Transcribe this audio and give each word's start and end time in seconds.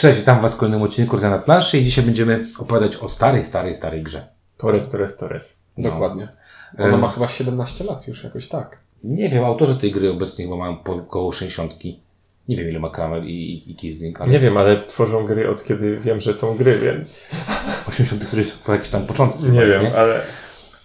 Cześć, 0.00 0.18
witam 0.18 0.40
Was 0.40 0.54
w 0.54 0.56
kolejnym 0.56 0.82
odcinku 0.82 1.16
na 1.16 1.38
planszy 1.38 1.78
i 1.78 1.84
dzisiaj 1.84 2.04
będziemy 2.04 2.46
opowiadać 2.58 2.96
o 2.96 3.08
starej, 3.08 3.44
starej, 3.44 3.74
starej 3.74 4.02
grze. 4.02 4.26
Torres, 4.56 4.90
Torres, 4.90 5.16
Torres. 5.16 5.58
No. 5.76 5.90
Dokładnie. 5.90 6.28
Ona 6.78 6.96
ma 6.96 7.08
chyba 7.08 7.28
17 7.28 7.84
lat 7.84 8.08
już, 8.08 8.24
jakoś 8.24 8.48
tak. 8.48 8.78
Nie 9.04 9.28
wiem, 9.28 9.44
autorzy 9.44 9.76
tej 9.76 9.92
gry 9.92 10.10
obecnie 10.10 10.44
chyba 10.44 10.56
mają 10.56 10.76
po 10.76 10.92
około 10.92 11.32
60. 11.32 11.76
Nie 12.48 12.56
wiem 12.56 12.68
ile 12.68 12.78
ma 12.78 12.90
Kramer 12.90 13.24
i, 13.24 13.52
i, 13.54 13.70
i 13.70 13.74
Kisling, 13.74 14.20
ale 14.20 14.32
Nie 14.32 14.38
wiem, 14.38 14.56
ale 14.56 14.80
tworzą 14.80 15.26
gry 15.26 15.50
od 15.50 15.64
kiedy 15.64 15.96
wiem, 15.96 16.20
że 16.20 16.32
są 16.32 16.56
gry, 16.56 16.78
więc 16.78 17.18
80 17.88 18.24
któryś 18.24 18.52
po 18.52 18.72
jakieś 18.72 18.88
tam 18.88 19.06
początki. 19.06 19.44
nie 19.44 19.66
wiem, 19.66 19.86
ale 19.96 20.20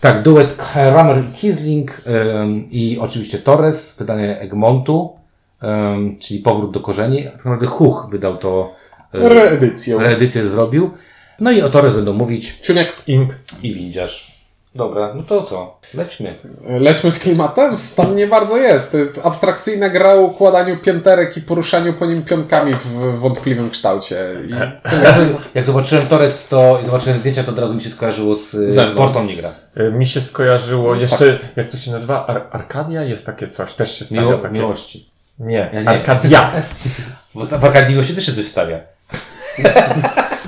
Tak, 0.01 0.21
duet 0.21 0.53
Kramer 0.53 1.23
i 1.23 1.33
Kisling 1.33 2.01
ym, 2.07 2.71
i 2.71 2.97
oczywiście 2.99 3.39
Torres, 3.39 3.95
wydanie 3.99 4.39
Egmontu, 4.39 5.15
ym, 5.63 6.15
czyli 6.15 6.39
powrót 6.39 6.71
do 6.71 6.79
korzeni. 6.79 7.23
Tak 7.23 7.45
naprawdę 7.45 7.67
Huch 7.67 8.07
wydał 8.11 8.37
to, 8.37 8.84
y, 9.25 9.29
Reedycją. 9.29 9.99
reedycję 9.99 10.47
zrobił. 10.47 10.91
No 11.39 11.51
i 11.51 11.61
o 11.61 11.69
Torres 11.69 11.93
będą 11.93 12.13
mówić 12.13 12.61
Czuniek, 12.61 12.93
Ink. 13.07 13.33
i 13.63 13.73
Windziarz. 13.73 14.35
Dobra, 14.75 15.13
no 15.13 15.23
to 15.23 15.41
co? 15.43 15.79
Lećmy. 15.93 16.35
lećmy 16.79 17.11
z 17.11 17.19
klimatem? 17.19 17.77
Tam 17.95 18.15
nie 18.15 18.27
bardzo 18.27 18.57
jest. 18.57 18.91
To 18.91 18.97
jest 18.97 19.21
abstrakcyjna 19.23 19.89
gra 19.89 20.13
o 20.13 20.21
układaniu 20.21 20.77
pięterek 20.77 21.37
i 21.37 21.41
poruszaniu 21.41 21.93
po 21.93 22.05
nim 22.05 22.23
pionkami 22.23 22.73
w 22.73 23.19
wątpliwym 23.19 23.69
kształcie. 23.69 24.35
I 24.47 24.51
Jak, 25.55 25.65
zobaczyłem 25.65 26.07
Torres 26.07 26.47
to 26.47 26.79
i 26.81 26.85
zobaczyłem 26.85 27.19
zdjęcia, 27.19 27.43
to 27.43 27.51
od 27.51 27.59
razu 27.59 27.75
mi 27.75 27.81
się 27.81 27.89
skojarzyło 27.89 28.35
z 28.35 28.53
y, 28.53 28.71
Ze 28.71 28.85
mną. 28.85 28.95
Portą 28.95 29.23
nie 29.25 29.35
gra. 29.35 29.51
Y, 29.77 29.91
Mi 29.91 30.05
się 30.05 30.21
skojarzyło 30.21 30.95
jeszcze, 30.95 31.39
jak 31.55 31.69
to 31.69 31.77
się 31.77 31.91
nazywa? 31.91 32.27
Ar 32.27 32.47
Arkadia? 32.51 33.03
Jest 33.03 33.25
takie 33.25 33.47
coś, 33.47 33.73
też 33.73 33.99
się 33.99 34.05
stawia 34.05 34.21
Miło, 34.21 34.37
takie. 34.37 34.53
miłości. 34.59 35.09
Nie, 35.39 35.69
Ja 35.73 35.81
nie. 35.81 35.89
Arkadia. 35.89 36.51
Bo 37.35 37.45
w 37.45 37.65
Arkadii 37.65 37.91
Miłości 37.91 38.15
też 38.15 38.25
się 38.25 38.33
coś 38.33 38.45
stawia. 38.45 38.79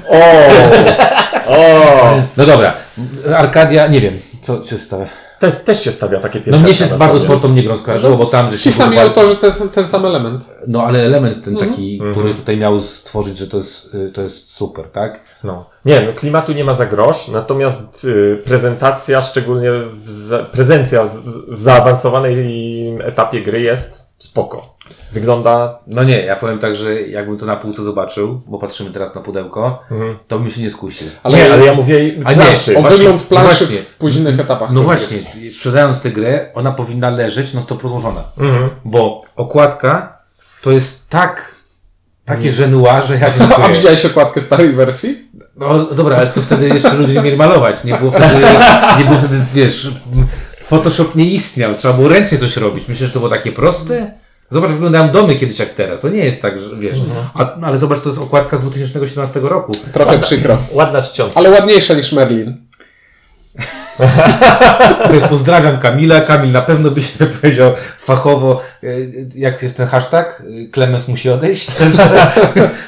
O! 0.09 0.17
O! 1.47 1.57
No 2.38 2.45
dobra, 2.45 2.73
Arkadia, 3.36 3.88
nie 3.88 4.02
wiem, 4.02 4.13
co 4.41 4.63
się 4.66 4.77
stawia. 4.77 5.05
Te, 5.39 5.52
też 5.52 5.83
się 5.83 5.91
stawia 5.91 6.19
takie 6.19 6.39
No 6.39 6.44
pięterka 6.45 6.66
mnie 6.66 6.73
się 6.73 6.86
z 6.86 6.94
bardzo. 6.94 7.25
Portą 7.25 7.50
nie 7.50 7.63
grą 7.63 7.78
skojarzyło, 7.78 8.17
bo 8.17 8.25
tam, 8.25 8.50
że 8.52 8.58
się 8.58 8.63
ci 8.63 8.72
sami 8.72 8.89
używali- 8.97 9.08
autorzy 9.08 9.35
to 9.35 9.45
jest 9.45 9.63
ten 9.73 9.88
sam 9.88 10.05
element. 10.05 10.45
No 10.67 10.83
ale 10.83 11.00
element 11.05 11.45
ten 11.45 11.55
taki, 11.58 11.94
Mhm. 11.94 12.11
który 12.11 12.33
tutaj 12.33 12.58
miał 12.58 12.80
stworzyć, 12.80 13.38
że 13.38 13.47
to 13.47 13.58
jest, 13.58 13.94
y, 13.95 14.11
to 14.11 14.22
jest 14.22 14.53
super, 14.53 14.85
tak? 14.89 15.19
No. 15.44 15.66
Nie, 15.85 16.02
no 16.02 16.13
klimatu 16.13 16.53
nie 16.53 16.63
ma 16.63 16.73
za 16.73 16.85
grosz, 16.85 17.28
natomiast 17.28 18.05
y, 18.05 18.41
prezentacja, 18.45 19.22
szczególnie 19.22 19.72
w 19.94 20.09
za, 20.09 20.39
prezencja 20.39 21.03
w, 21.03 21.16
w 21.55 21.61
zaawansowanej 21.61 22.97
etapie 23.03 23.41
gry 23.41 23.61
jest 23.61 24.06
spoko. 24.17 24.75
Wygląda 25.11 25.79
No 25.87 26.03
nie, 26.03 26.19
ja 26.21 26.35
powiem 26.35 26.59
tak, 26.59 26.75
że 26.75 27.01
jakbym 27.01 27.37
to 27.37 27.45
na 27.45 27.55
półce 27.55 27.83
zobaczył, 27.83 28.41
bo 28.47 28.57
patrzymy 28.59 28.91
teraz 28.91 29.15
na 29.15 29.21
pudełko, 29.21 29.79
Mhm. 29.91 30.17
to 30.27 30.39
bym 30.39 30.49
się 30.49 30.61
nie 30.61 30.69
skusił. 30.71 31.07
Ale, 31.23 31.37
nie, 31.37 31.53
ale 31.53 31.65
ja 31.65 31.73
mówię 31.73 32.15
A 32.25 32.29
nie, 32.33 32.35
planszy. 32.35 32.77
o 32.77 32.81
właśnie- 32.81 32.97
wygląd 32.97 33.23
planszy 33.23 33.65
właśnie. 33.65 33.81
w 33.81 33.95
późnych 33.95 34.39
etapach. 34.39 34.71
No 34.71 34.81
właśnie, 34.83 35.17
sprzedając 35.51 35.99
tę 35.99 36.11
grę, 36.11 36.49
ona 36.53 36.71
powinna 36.71 37.09
leżeć 37.09 37.53
no 37.53 37.61
stop 37.61 37.83
rozłożona. 37.83 38.23
Mhm. 38.38 38.69
Bo 38.85 39.21
okładka 39.35 40.17
to 40.61 40.71
jest 40.71 41.09
tak, 41.09 41.55
takie 42.25 42.51
żenua, 42.51 43.01
że 43.01 43.17
ja 43.17 43.27
A 43.27 43.31
dziękuję. 43.31 43.73
widziałeś 43.75 44.05
okładkę 44.05 44.41
starej 44.41 44.73
wersji? 44.73 45.17
No 45.57 45.85
dobra, 45.85 46.17
ale 46.17 46.27
to 46.27 46.41
wtedy 46.41 46.67
jeszcze 46.67 46.93
ludzie 46.93 47.13
nie 47.13 47.21
mieli 47.21 47.38
malować. 47.38 47.83
Nie 47.83 47.95
było 47.95 48.11
wtedy, 48.11 48.35
nie 48.99 49.05
było 49.05 49.17
wtedy, 49.17 49.45
wiesz, 49.53 49.91
Photoshop 50.67 51.15
nie 51.15 51.25
istniał. 51.25 51.75
Trzeba 51.75 51.93
było 51.93 52.09
ręcznie 52.09 52.37
coś 52.37 52.57
robić. 52.57 52.87
Myślę, 52.87 53.07
że 53.07 53.13
to 53.13 53.19
było 53.19 53.29
takie 53.29 53.51
proste. 53.51 54.11
Zobacz, 54.49 54.69
jak 54.69 54.75
wyglądają 54.77 55.09
domy 55.11 55.35
kiedyś 55.35 55.59
jak 55.59 55.69
teraz. 55.73 56.01
To 56.01 56.09
nie 56.09 56.25
jest 56.25 56.41
tak, 56.41 56.59
że 56.59 56.65
wiesz. 56.79 56.97
A, 57.33 57.53
ale 57.61 57.77
zobacz, 57.77 57.99
to 57.99 58.09
jest 58.09 58.19
okładka 58.21 58.57
z 58.57 58.59
2017 58.59 59.39
roku. 59.39 59.71
Trochę 59.93 60.19
przykro. 60.19 60.57
Ładna 60.73 61.01
czcionka. 61.01 61.35
Ale 61.35 61.49
ładniejsza 61.49 61.93
niż 61.93 62.11
Merlin. 62.11 62.57
Pozdrawiam 65.29 65.79
Kamila. 65.79 66.21
Kamil 66.21 66.51
na 66.51 66.61
pewno 66.61 66.91
by 66.91 67.01
się 67.01 67.17
wypowiedział 67.19 67.72
fachowo. 68.00 68.61
e, 68.83 68.88
Jak 69.35 69.63
jest 69.63 69.77
ten 69.77 69.88
hashtag? 69.88 70.44
Klemens 70.72 71.07
musi 71.07 71.29
odejść. 71.29 71.67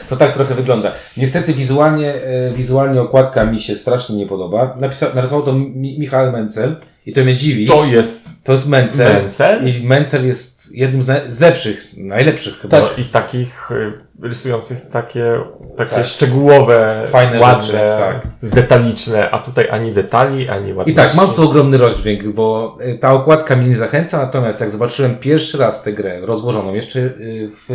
To 0.09 0.15
tak 0.17 0.33
trochę 0.33 0.53
wygląda. 0.55 0.91
Niestety 1.17 1.53
wizualnie, 1.53 2.13
e, 2.13 2.53
wizualnie 2.53 3.01
okładka 3.01 3.45
mi 3.45 3.59
się 3.61 3.75
strasznie 3.75 4.15
nie 4.15 4.25
podoba. 4.27 4.77
Napisa- 4.81 5.15
narysował 5.15 5.45
to 5.45 5.53
Mi- 5.53 5.99
Michał 5.99 6.31
Mencel 6.31 6.75
i 7.05 7.13
to 7.13 7.21
mnie 7.23 7.35
dziwi. 7.35 7.65
To 7.65 7.85
jest 7.85 8.43
To 8.43 8.51
jest 8.51 8.67
Mencel. 8.67 9.13
Mencel? 9.13 9.67
I 9.69 9.83
Mencel 9.83 10.25
jest 10.27 10.75
jednym 10.75 11.01
z, 11.01 11.07
na- 11.07 11.19
z 11.31 11.39
lepszych, 11.39 11.97
najlepszych 11.97 12.59
chyba. 12.59 12.79
no, 12.79 12.89
i 12.97 13.03
takich 13.03 13.71
y, 13.71 13.93
rysujących 14.21 14.81
takie, 14.89 15.39
takie 15.77 16.03
szczegółowe, 16.03 17.03
Fajne 17.11 17.39
ładne, 17.39 17.65
rzeczy, 17.65 17.77
tak. 17.97 18.27
detaliczne, 18.49 19.31
a 19.31 19.39
tutaj 19.39 19.67
ani 19.71 19.93
detali, 19.93 20.49
ani 20.49 20.73
ładności. 20.73 20.91
I 20.91 20.95
tak, 20.95 21.15
mam 21.15 21.29
tu 21.33 21.43
ogromny 21.43 21.77
rozdźwięk, 21.77 22.23
bo 22.23 22.77
y, 22.87 22.95
ta 22.97 23.13
okładka 23.13 23.55
mnie 23.55 23.69
nie 23.69 23.77
zachęca, 23.77 24.17
natomiast 24.17 24.61
jak 24.61 24.69
zobaczyłem 24.69 25.15
pierwszy 25.17 25.57
raz 25.57 25.81
tę 25.81 25.93
grę 25.93 26.19
rozłożoną, 26.21 26.73
jeszcze 26.73 26.99
y, 26.99 27.49
w, 27.49 27.67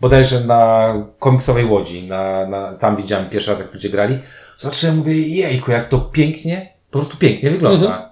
bodajże 0.00 0.40
na 0.40 0.94
komiksowej 1.18 1.64
łodzi, 1.64 2.08
na, 2.08 2.46
na, 2.46 2.72
tam 2.74 2.96
widziałem 2.96 3.26
pierwszy 3.30 3.50
raz, 3.50 3.58
jak 3.58 3.74
ludzie 3.74 3.88
grali, 3.90 4.18
zobaczyłem, 4.58 4.96
mówię, 4.96 5.12
jejku, 5.28 5.70
jak 5.70 5.88
to 5.88 5.98
pięknie, 5.98 6.72
po 6.90 6.98
prostu 6.98 7.16
pięknie 7.16 7.50
wygląda. 7.50 8.08
Y, 8.08 8.11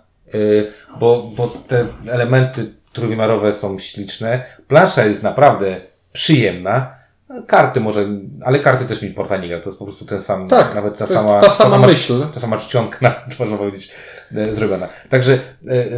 bo, 1.01 1.31
bo 1.37 1.47
te 1.69 1.87
elementy 2.11 2.75
trójwymiarowe 2.93 3.53
są 3.53 3.79
śliczne, 3.79 4.45
plansza 4.69 5.05
jest 5.05 5.23
naprawdę 5.23 5.81
przyjemna, 6.13 7.01
Karty 7.47 7.81
może, 7.81 8.09
ale 8.45 8.59
karty 8.59 8.85
też 8.85 9.03
mi 9.03 9.11
porta 9.11 9.37
nie 9.37 9.49
gra, 9.49 9.61
to 9.61 9.69
jest 9.69 9.79
po 9.79 9.85
prostu 9.85 10.05
ten 10.05 10.21
sam, 10.21 10.49
Tak, 10.49 10.75
nawet 10.75 10.99
ta 10.99 11.07
to 11.07 11.13
jest 11.13 11.25
sama, 11.25 11.41
ta 11.41 11.49
sama 11.49 11.79
myśl. 11.79 12.27
ta 12.35 12.41
sama 12.41 12.57
czcionka, 12.57 12.99
nawet, 13.09 13.39
można 13.39 13.57
powiedzieć, 13.57 13.91
e, 14.37 14.55
zrobiona. 14.55 14.89
Także 15.09 15.33
e, 15.33 15.39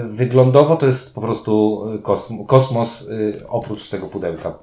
wyglądowo 0.04 0.76
to 0.76 0.86
jest 0.86 1.14
po 1.14 1.20
prostu 1.20 1.82
e, 1.94 2.02
kosmos, 2.02 2.46
kosmos 2.46 3.08
oprócz 3.48 3.88
tego 3.88 4.06
pudełka 4.06 4.48
A, 4.48 4.54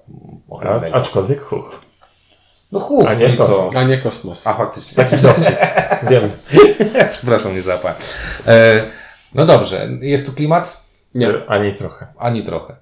ochronnego. 0.54 0.96
aczkolwiek 0.96 1.42
huch. 1.42 1.82
No 2.72 2.80
chłop, 2.80 3.08
a 3.08 3.14
nie 3.14 3.28
no 3.28 3.34
i 3.34 3.38
co? 3.38 3.46
kosmos. 3.46 3.76
A 3.76 3.84
nie 3.84 3.98
kosmos. 3.98 4.48
A 4.48 4.54
faktycznie. 4.54 4.96
Taki 4.96 5.18
dowcip. 5.18 5.56
Wiem. 6.10 6.30
Przepraszam, 7.12 7.56
nie 7.56 7.62
zapa. 7.62 7.96
E, 8.48 8.82
no 9.36 9.46
dobrze, 9.46 9.90
jest 10.02 10.26
tu 10.26 10.34
klimat? 10.34 10.90
Nie. 11.16 11.48
Ani 11.48 11.74
trochę. 11.74 12.08
Ani 12.18 12.44
trochę. 12.44 12.76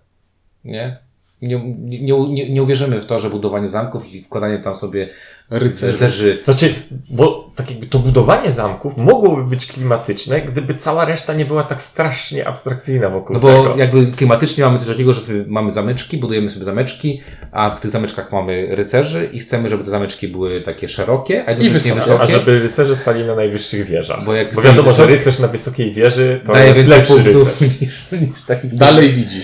Nie? 0.63 1.06
Nie, 1.41 1.75
nie, 1.79 2.27
nie, 2.29 2.49
nie, 2.49 2.63
uwierzymy 2.63 3.01
w 3.01 3.05
to, 3.05 3.19
że 3.19 3.29
budowanie 3.29 3.67
zamków 3.67 4.15
i 4.15 4.21
wkładanie 4.23 4.57
tam 4.59 4.75
sobie 4.75 5.09
Rycerzy. 5.49 5.91
rycerzy 5.91 6.39
Znaczy, 6.43 6.73
bo 7.09 7.51
tak 7.55 7.69
jakby 7.69 7.85
to 7.85 7.99
budowanie 7.99 8.51
zamków 8.51 8.97
mogłoby 8.97 9.43
być 9.43 9.65
klimatyczne, 9.65 10.41
gdyby 10.41 10.75
cała 10.75 11.05
reszta 11.05 11.33
nie 11.33 11.45
była 11.45 11.63
tak 11.63 11.81
strasznie 11.81 12.47
abstrakcyjna 12.47 13.09
wokół 13.09 13.33
No 13.33 13.39
bo 13.39 13.63
tego. 13.63 13.75
jakby 13.77 14.05
klimatycznie 14.05 14.63
mamy 14.63 14.79
coś 14.79 14.87
takiego, 14.87 15.13
że 15.13 15.21
sobie 15.21 15.43
mamy 15.47 15.71
zameczki, 15.71 16.17
budujemy 16.17 16.49
sobie 16.49 16.65
zameczki, 16.65 17.21
a 17.51 17.69
w 17.69 17.79
tych 17.79 17.91
zameczkach 17.91 18.31
mamy 18.31 18.67
rycerzy 18.75 19.29
i 19.33 19.39
chcemy, 19.39 19.69
żeby 19.69 19.83
te 19.83 19.89
zameczki 19.89 20.27
były 20.27 20.61
takie 20.61 20.87
szerokie, 20.87 21.43
a 21.47 21.51
jednocześnie 21.51 21.93
wysokie. 21.93 21.99
wysokie. 22.19 22.21
A 22.23 22.25
żeby 22.25 22.59
rycerze 22.59 22.95
stali 22.95 23.23
na 23.23 23.35
najwyższych 23.35 23.85
wieżach. 23.85 24.19
Bo 24.19 24.25
Bo, 24.25 24.33
jak 24.33 24.61
wiadomo, 24.61 24.91
stali 24.93 25.09
że 25.11 25.15
rycerz 25.17 25.39
na 25.39 25.47
wysokiej 25.47 25.91
wieży 25.91 26.41
to 26.45 26.53
daje 26.53 26.73
jest 26.73 26.89
lepszy 26.89 27.23
rycerz. 27.23 27.61
niż, 27.81 28.05
niż 28.11 28.43
taki 28.47 28.67
Dalej 28.67 29.13
widzi. 29.13 29.41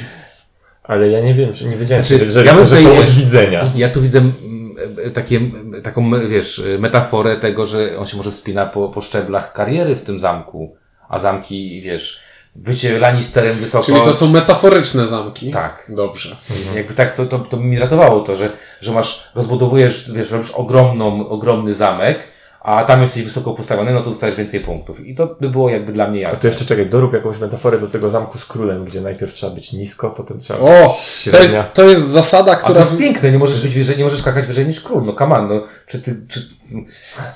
Ale 0.83 1.09
ja 1.09 1.21
nie 1.21 1.33
wiem, 1.33 1.53
czy 1.53 1.65
nie 1.65 1.77
wiedziałem, 1.77 2.03
Znaczy, 2.03 2.25
czy, 2.25 2.31
że 2.31 2.45
ja 2.45 2.53
rycerze 2.53 2.77
są 2.77 2.97
od 2.97 3.09
widzenia. 3.09 3.71
Ja 3.75 3.89
tu 3.89 4.01
widzę 4.01 4.19
mm, 4.19 4.75
e, 5.05 5.09
takie, 5.09 5.41
taką, 5.83 6.27
wiesz, 6.27 6.61
metaforę 6.79 7.35
tego, 7.35 7.65
że 7.65 7.97
on 7.97 8.05
się 8.05 8.17
może 8.17 8.31
wspina 8.31 8.65
po, 8.65 8.89
po 8.89 9.01
szczeblach 9.01 9.53
kariery 9.53 9.95
w 9.95 10.01
tym 10.01 10.19
zamku, 10.19 10.75
a 11.09 11.19
zamki, 11.19 11.81
wiesz, 11.81 12.23
bycie 12.55 12.99
Lannisterem 12.99 13.57
wysoko... 13.57 13.85
Czyli 13.85 13.97
to 13.97 14.13
są 14.13 14.29
metaforyczne 14.29 15.07
zamki. 15.07 15.51
Tak. 15.51 15.85
Dobrze. 15.89 16.35
Jakby 16.75 16.93
tak, 16.93 17.13
to, 17.13 17.25
to, 17.25 17.39
to 17.39 17.57
by 17.57 17.63
mi 17.63 17.79
ratowało 17.79 18.19
to, 18.19 18.35
że, 18.35 18.49
że 18.81 18.91
masz, 18.91 19.31
rozbudowujesz, 19.35 20.11
wiesz, 20.11 20.31
robisz 20.31 20.51
ogromną, 20.51 21.29
ogromny 21.29 21.73
zamek, 21.73 22.19
a 22.63 22.83
tam 22.83 23.01
jesteś 23.01 23.23
wysoko 23.23 23.53
postawiony, 23.53 23.93
no 23.93 24.01
to 24.01 24.09
dostajesz 24.09 24.35
więcej 24.35 24.59
punktów. 24.59 25.05
I 25.07 25.15
to 25.15 25.35
by 25.41 25.49
było 25.49 25.69
jakby 25.69 25.91
dla 25.91 26.07
mnie 26.07 26.17
A 26.19 26.21
jasne. 26.21 26.39
to 26.39 26.47
jeszcze 26.47 26.65
czekaj, 26.65 26.85
dorób 26.85 27.13
jakąś 27.13 27.37
metaforę 27.39 27.77
do 27.79 27.87
tego 27.87 28.09
zamku 28.09 28.37
z 28.39 28.45
królem, 28.45 28.85
gdzie 28.85 29.01
najpierw 29.01 29.33
trzeba 29.33 29.55
być 29.55 29.73
nisko, 29.73 30.09
potem 30.09 30.39
trzeba 30.39 30.59
O, 30.59 30.65
być 30.65 30.71
to 30.73 30.87
jest, 30.91 31.21
średnia. 31.21 31.63
to 31.63 31.83
jest 31.83 32.07
zasada, 32.07 32.51
A 32.51 32.55
to 32.55 32.63
która... 32.63 32.79
jest 32.79 32.97
piękne, 32.97 33.31
nie 33.31 33.39
możesz 33.39 33.59
być 33.61 33.73
wyżej, 33.75 33.97
nie 33.97 34.03
możesz 34.03 34.19
skakać 34.19 34.47
wyżej 34.47 34.67
niż 34.67 34.81
król, 34.81 35.05
no 35.05 35.13
come 35.15 35.35
on, 35.35 35.47
no. 35.47 35.61
Czy 35.87 35.99
ty, 35.99 36.15
czy, 36.27 36.49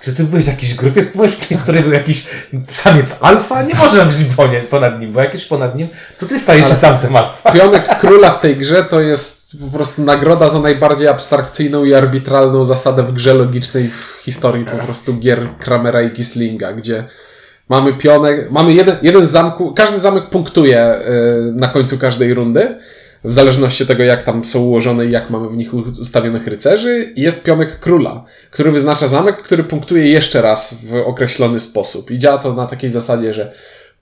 czy 0.02 0.14
ty 0.14 0.24
byłeś 0.24 0.44
w 0.44 0.48
jakiejś 0.48 0.74
grupie 0.74 1.02
społecznej, 1.02 1.58
w 1.60 1.64
której 1.64 1.84
był 1.84 1.92
jakiś 1.92 2.26
samiec 2.68 3.16
alfa? 3.22 3.62
Nie 3.64 3.76
może 3.76 4.06
być 4.06 4.16
ponie- 4.36 4.62
ponad 4.70 5.00
nim, 5.00 5.12
bo 5.12 5.20
jakiś 5.22 5.46
ponad 5.46 5.76
nim, 5.76 5.88
to 6.20 6.26
ty 6.26 6.40
stajesz 6.40 6.68
się 6.68 6.76
samcem 6.76 7.16
alfa. 7.16 7.52
Pionek 7.52 8.00
króla 8.00 8.32
w 8.32 8.40
tej 8.40 8.56
grze 8.58 8.84
to 8.84 9.00
jest 9.02 9.47
po 9.60 9.68
prostu 9.68 10.04
nagroda 10.04 10.50
za 10.50 10.60
najbardziej 10.60 11.08
abstrakcyjną 11.08 11.86
i 11.86 11.94
arbitralną 11.94 12.64
zasadę 12.64 13.04
w 13.04 13.14
grze 13.14 13.34
logicznej 13.34 13.88
w 13.88 14.22
historii 14.22 14.66
po 14.66 14.78
prostu 14.86 15.14
gier 15.14 15.48
Kramera 15.60 16.02
i 16.02 16.12
Kislinga, 16.12 16.74
gdzie 16.74 17.04
mamy 17.70 17.94
pionek, 17.94 18.52
mamy 18.52 18.74
jeden, 18.74 18.98
jeden 19.02 19.26
z 19.26 19.30
zamku, 19.30 19.74
każdy 19.74 19.98
zamek 19.98 20.30
punktuje 20.30 20.96
y, 20.96 21.52
na 21.54 21.68
końcu 21.68 21.98
każdej 21.98 22.34
rundy. 22.34 22.78
w 23.24 23.34
zależności 23.34 23.84
od 23.84 23.88
tego, 23.88 24.04
jak 24.04 24.24
tam 24.24 24.46
są 24.46 24.60
ułożone 24.60 25.06
i 25.06 25.12
jak 25.12 25.30
mamy 25.30 25.50
w 25.50 25.58
nich 25.58 25.74
ustawionych 25.74 26.48
rycerzy. 26.48 27.14
I 27.16 27.22
jest 27.22 27.44
pionek 27.44 27.80
króla, 27.80 28.24
który 28.52 28.72
wyznacza 28.72 29.08
zamek, 29.08 29.38
który 29.38 29.64
punktuje 29.64 30.08
jeszcze 30.08 30.42
raz 30.42 30.74
w 30.74 30.96
określony 30.96 31.60
sposób. 31.60 32.12
I 32.12 32.20
działa 32.20 32.38
to 32.38 32.54
na 32.54 32.68
takiej 32.68 32.90
zasadzie, 32.90 33.34
że 33.34 33.54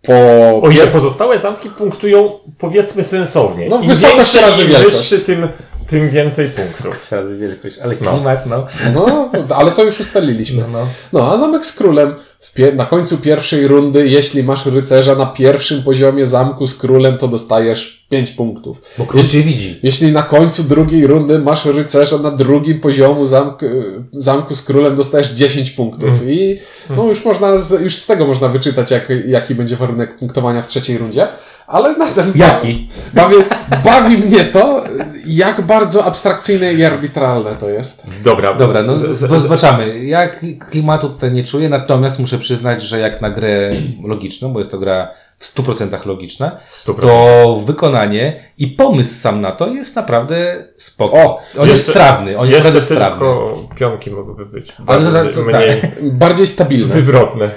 po... 0.07 0.13
O 0.61 0.69
ile 0.69 0.87
pozostałe 0.87 1.37
zamki 1.37 1.69
punktują 1.69 2.29
powiedzmy 2.57 3.03
sensownie. 3.03 3.69
No, 3.69 3.81
Im 3.81 3.87
wysokość 3.87 4.15
większy, 4.33 4.41
razy 4.41 4.61
im 4.63 4.69
wielkość. 4.69 4.95
wyższy, 4.97 5.19
tym, 5.19 5.47
tym 5.87 6.09
więcej 6.09 6.49
punktów. 6.49 7.11
Razy 7.11 7.37
wielkość, 7.37 7.79
ale 7.79 7.95
No. 8.01 8.11
klimat, 8.11 8.45
no. 8.45 8.65
No, 8.93 9.31
ale 9.55 9.71
to 9.71 9.83
już 9.83 9.99
ustaliliśmy. 9.99 10.61
No, 10.61 10.67
no. 10.67 10.87
No, 11.13 11.31
a 11.33 11.37
zamek 11.37 11.65
z 11.65 11.73
królem 11.75 12.15
w 12.39 12.53
pie- 12.53 12.75
na 12.75 12.85
końcu 12.85 13.17
pierwszej 13.17 13.67
rundy, 13.67 14.07
jeśli 14.07 14.43
masz 14.43 14.65
rycerza 14.65 15.15
na 15.15 15.25
pierwszym 15.25 15.83
poziomie 15.83 16.25
zamku 16.25 16.67
z 16.67 16.75
królem, 16.77 17.17
to 17.17 17.27
dostajesz 17.27 18.05
5 18.09 18.31
punktów. 18.31 18.81
Bo 18.97 19.05
król 19.05 19.25
cię 19.27 19.41
widzi. 19.41 19.79
Jeśli 19.83 20.11
na 20.11 20.23
końcu 20.23 20.63
drugiej 20.63 21.07
rundy 21.07 21.39
masz 21.39 21.65
rycerza 21.65 22.17
na 22.17 22.31
drugim 22.31 22.79
poziomu 22.79 23.25
zamku, 23.25 23.65
zamku 24.13 24.55
z 24.55 24.63
królem, 24.63 24.95
dostajesz 24.95 25.29
10 25.31 25.71
punktów. 25.71 26.09
I 26.27 26.59
no 26.89 27.03
już 27.03 27.25
można, 27.25 27.59
z, 27.59 27.81
już 27.81 27.95
z 27.97 28.05
tego 28.07 28.27
można 28.27 28.47
wyczytać, 28.49 28.91
jak, 28.91 29.07
jaki 29.27 29.55
będzie 29.55 29.75
warunek 29.75 30.15
punktowania 30.17 30.61
w 30.61 30.67
trzeciej 30.67 30.97
rundzie. 30.97 31.27
Ale 31.67 31.97
nadal 31.97 32.25
Jaki? 32.35 32.89
Bawi, 33.13 33.35
bawi 33.83 34.17
mnie 34.17 34.45
to, 34.45 34.83
jak 35.27 35.61
bardzo 35.61 36.05
abstrakcyjne 36.05 36.73
i 36.73 36.85
arbitralne 36.85 37.55
to 37.59 37.69
jest. 37.69 38.07
Dobra, 38.23 38.53
Dobra, 38.53 38.83
no 38.83 38.97
zobaczamy. 39.39 39.99
Ja 40.05 40.29
klimatu 40.71 41.09
tutaj 41.09 41.31
nie 41.31 41.43
czuję, 41.43 41.69
natomiast 41.69 42.19
muszę 42.19 42.37
przyznać, 42.37 42.81
że 42.83 42.99
jak 42.99 43.21
na 43.21 43.29
grę 43.29 43.71
logiczną, 44.03 44.53
bo 44.53 44.59
jest 44.59 44.71
to 44.71 44.77
gra 44.79 45.07
w 45.37 45.55
100% 45.55 46.05
logiczna, 46.05 46.57
100%. 46.85 47.01
to 47.01 47.61
wykonanie 47.65 48.43
i 48.57 48.67
pomysł 48.67 49.13
sam 49.19 49.41
na 49.41 49.51
to 49.51 49.67
jest 49.67 49.95
naprawdę 49.95 50.55
spoko. 50.77 51.17
O, 51.17 51.39
on 51.59 51.67
jest 51.67 51.79
jeszcze- 51.79 51.91
strawny, 51.91 52.37
on 52.37 52.49
jest 52.49 52.65
Jeszcze 52.65 52.81
strawny. 52.81 53.19
tylko 53.19 53.67
pionki 53.75 54.11
mogłyby 54.11 54.45
być 54.45 54.73
Ale 54.87 55.05
to- 55.05 55.11
bardziej, 55.11 55.33
to- 55.33 55.39
to- 55.51 55.57
mniej 55.57 55.81
Bardziej 56.11 56.47
stabilne. 56.47 56.95
wywrotne. 56.95 57.49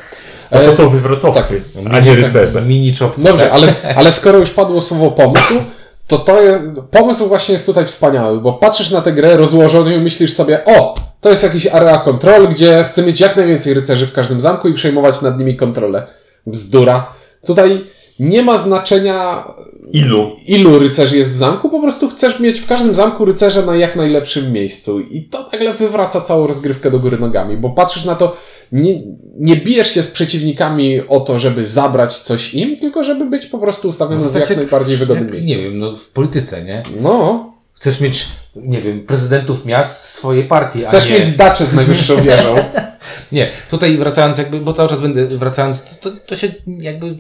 E, 0.51 0.65
to 0.65 0.73
są 0.73 0.89
wywrotowcy, 0.89 1.63
a 1.91 2.01
nie 2.01 2.15
rycerze. 2.15 2.63
Mini 2.63 2.95
chop. 2.95 3.21
Dobrze, 3.21 3.53
ale, 3.53 3.75
ale 3.97 4.13
skoro 4.13 4.39
już 4.39 4.51
padło 4.51 4.81
słowo 4.81 5.11
pomysł, 5.11 5.55
to 6.07 6.19
to 6.19 6.43
jest, 6.43 6.63
pomysł 6.91 7.29
właśnie 7.29 7.53
jest 7.53 7.67
tutaj 7.67 7.87
wspaniały, 7.87 8.41
bo 8.41 8.53
patrzysz 8.53 8.91
na 8.91 9.01
tę 9.01 9.13
grę 9.13 9.37
rozłożoną 9.37 9.91
i 9.91 9.99
myślisz 9.99 10.33
sobie, 10.33 10.65
o, 10.65 10.95
to 11.21 11.31
jest 11.31 11.43
jakiś 11.43 11.67
area 11.67 11.99
control, 11.99 12.49
gdzie 12.49 12.85
chcę 12.85 13.03
mieć 13.03 13.21
jak 13.21 13.37
najwięcej 13.37 13.75
rycerzy 13.75 14.07
w 14.07 14.13
każdym 14.13 14.41
zamku 14.41 14.69
i 14.69 14.75
przejmować 14.75 15.23
nad 15.23 15.39
nimi 15.39 15.57
kontrolę. 15.57 16.07
Bzdura. 16.47 17.13
Tutaj 17.47 17.85
nie 18.19 18.43
ma 18.43 18.59
znaczenia 18.59 19.45
Ilu? 19.93 20.37
ilu 20.47 20.79
rycerzy 20.79 21.17
jest 21.17 21.33
w 21.33 21.37
zamku, 21.37 21.69
po 21.69 21.81
prostu 21.81 22.09
chcesz 22.09 22.41
mieć 22.41 22.61
w 22.61 22.67
każdym 22.67 22.95
zamku 22.95 23.25
rycerza 23.25 23.63
na 23.63 23.77
jak 23.77 23.97
najlepszym 23.97 24.53
miejscu. 24.53 25.01
I 25.01 25.23
to 25.23 25.49
nagle 25.53 25.75
wywraca 25.75 26.21
całą 26.21 26.47
rozgrywkę 26.47 26.91
do 26.91 26.99
góry 26.99 27.19
nogami, 27.19 27.57
bo 27.57 27.71
patrzysz 27.71 28.05
na 28.05 28.15
to, 28.15 28.37
nie, 28.73 29.03
nie 29.39 29.57
bijesz 29.57 29.95
się 29.95 30.03
z 30.03 30.11
przeciwnikami 30.11 31.01
o 31.09 31.21
to, 31.21 31.39
żeby 31.39 31.67
zabrać 31.67 32.19
coś 32.19 32.55
im, 32.55 32.77
tylko 32.77 33.05
żeby 33.05 33.25
być 33.25 33.47
po 33.47 33.59
prostu 33.59 33.89
ustawiony 33.89 34.21
No 34.21 34.31
w 34.31 34.33
tak 34.33 34.51
jak 34.51 34.59
najbardziej 34.59 34.93
jak, 34.93 35.01
wygodnym 35.01 35.25
jak, 35.25 35.33
miejscu. 35.33 35.51
Nie 35.51 35.59
wiem, 35.59 35.79
no 35.79 35.93
w 35.93 36.09
polityce, 36.09 36.65
nie? 36.65 36.83
No, 37.01 37.45
Chcesz 37.79 38.01
mieć, 38.01 38.29
nie 38.57 38.81
wiem, 38.81 39.01
prezydentów 39.01 39.65
miast 39.65 40.05
swojej 40.05 40.45
partii, 40.45 40.81
chcesz 40.85 41.07
a 41.07 41.09
nie... 41.09 41.19
mieć 41.19 41.31
daczę 41.31 41.67
z 41.67 41.73
najwyższą 41.73 42.17
wieżą. 42.25 42.55
Nie, 43.33 43.51
tutaj 43.71 43.97
wracając 43.97 44.39
jakby, 44.39 44.61
bo 44.61 44.73
cały 44.73 44.89
czas 44.89 45.01
będę 45.01 45.27
wracając, 45.27 45.99
to, 46.01 46.11
to 46.11 46.37
się 46.37 46.49
jakby 46.67 47.17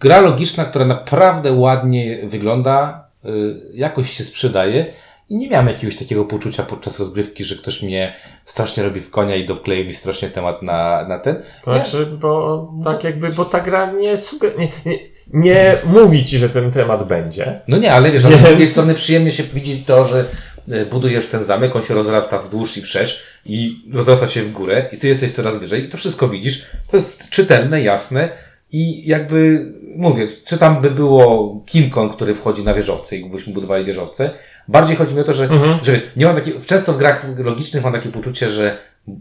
gra 0.00 0.20
logiczna, 0.20 0.64
która 0.64 0.84
naprawdę 0.84 1.52
ładnie 1.52 2.18
wygląda, 2.24 3.06
y, 3.24 3.30
jakoś 3.74 4.12
się 4.12 4.24
sprzedaje 4.24 4.86
i 5.30 5.36
nie 5.36 5.48
miałem 5.48 5.66
jakiegoś 5.68 5.96
takiego 5.96 6.24
poczucia 6.24 6.62
podczas 6.62 6.98
rozgrywki, 6.98 7.44
że 7.44 7.56
ktoś 7.56 7.82
mnie 7.82 8.14
strasznie 8.44 8.82
robi 8.82 9.00
w 9.00 9.10
konia 9.10 9.36
i 9.36 9.46
dokleił 9.46 9.84
mi 9.86 9.94
strasznie 9.94 10.28
temat 10.28 10.62
na, 10.62 11.06
na 11.08 11.18
ten. 11.18 11.36
To 11.64 11.74
znaczy, 11.74 12.06
bo 12.06 12.72
tak 12.84 13.04
jakby, 13.04 13.30
bo 13.30 13.44
ta 13.44 13.60
gra 13.60 13.92
nie, 13.92 14.14
suge- 14.16 14.58
nie, 14.58 14.68
nie, 14.86 14.98
nie 15.32 15.76
mówi 15.86 16.24
ci, 16.24 16.38
że 16.38 16.48
ten 16.48 16.70
temat 16.70 17.06
będzie. 17.08 17.60
No 17.68 17.76
nie, 17.78 17.92
ale 17.92 18.10
wiesz, 18.10 18.24
ale 18.24 18.36
z 18.36 18.40
Więc- 18.40 18.48
drugiej 18.50 18.68
strony 18.68 18.94
przyjemnie 18.94 19.30
się 19.32 19.42
widzi 19.42 19.76
to, 19.78 20.04
że 20.04 20.24
e, 20.70 20.86
budujesz 20.86 21.26
ten 21.26 21.44
zamek, 21.44 21.76
on 21.76 21.82
się 21.82 21.94
rozrasta 21.94 22.38
wzdłuż 22.38 22.76
i 22.76 22.82
wszerz 22.82 23.22
i 23.46 23.84
rozrasta 23.92 24.28
się 24.28 24.42
w 24.42 24.52
górę 24.52 24.84
i 24.92 24.96
ty 24.96 25.08
jesteś 25.08 25.32
coraz 25.32 25.56
wyżej 25.58 25.84
i 25.84 25.88
to 25.88 25.96
wszystko 25.96 26.28
widzisz. 26.28 26.66
To 26.90 26.96
jest 26.96 27.28
czytelne, 27.28 27.82
jasne 27.82 28.28
i 28.72 29.08
jakby, 29.08 29.66
mówię, 29.96 30.26
czy 30.44 30.58
tam 30.58 30.80
by 30.80 30.90
było 30.90 31.54
King 31.66 31.92
Kong, 31.94 32.16
który 32.16 32.34
wchodzi 32.34 32.64
na 32.64 32.74
wieżowce 32.74 33.16
i 33.16 33.30
byśmy 33.30 33.52
budowali 33.52 33.84
wieżowce, 33.84 34.30
bardziej 34.68 34.96
chodzi 34.96 35.14
mi 35.14 35.20
o 35.20 35.24
to, 35.24 35.32
że, 35.32 35.48
że 35.82 36.00
nie 36.16 36.26
mam 36.26 36.34
takiego, 36.34 36.58
często 36.66 36.92
w 36.92 36.96
grach 36.98 37.26
logicznych 37.38 37.84
mam 37.84 37.92
takie 37.92 38.08
poczucie, 38.08 38.48
że 38.48 38.78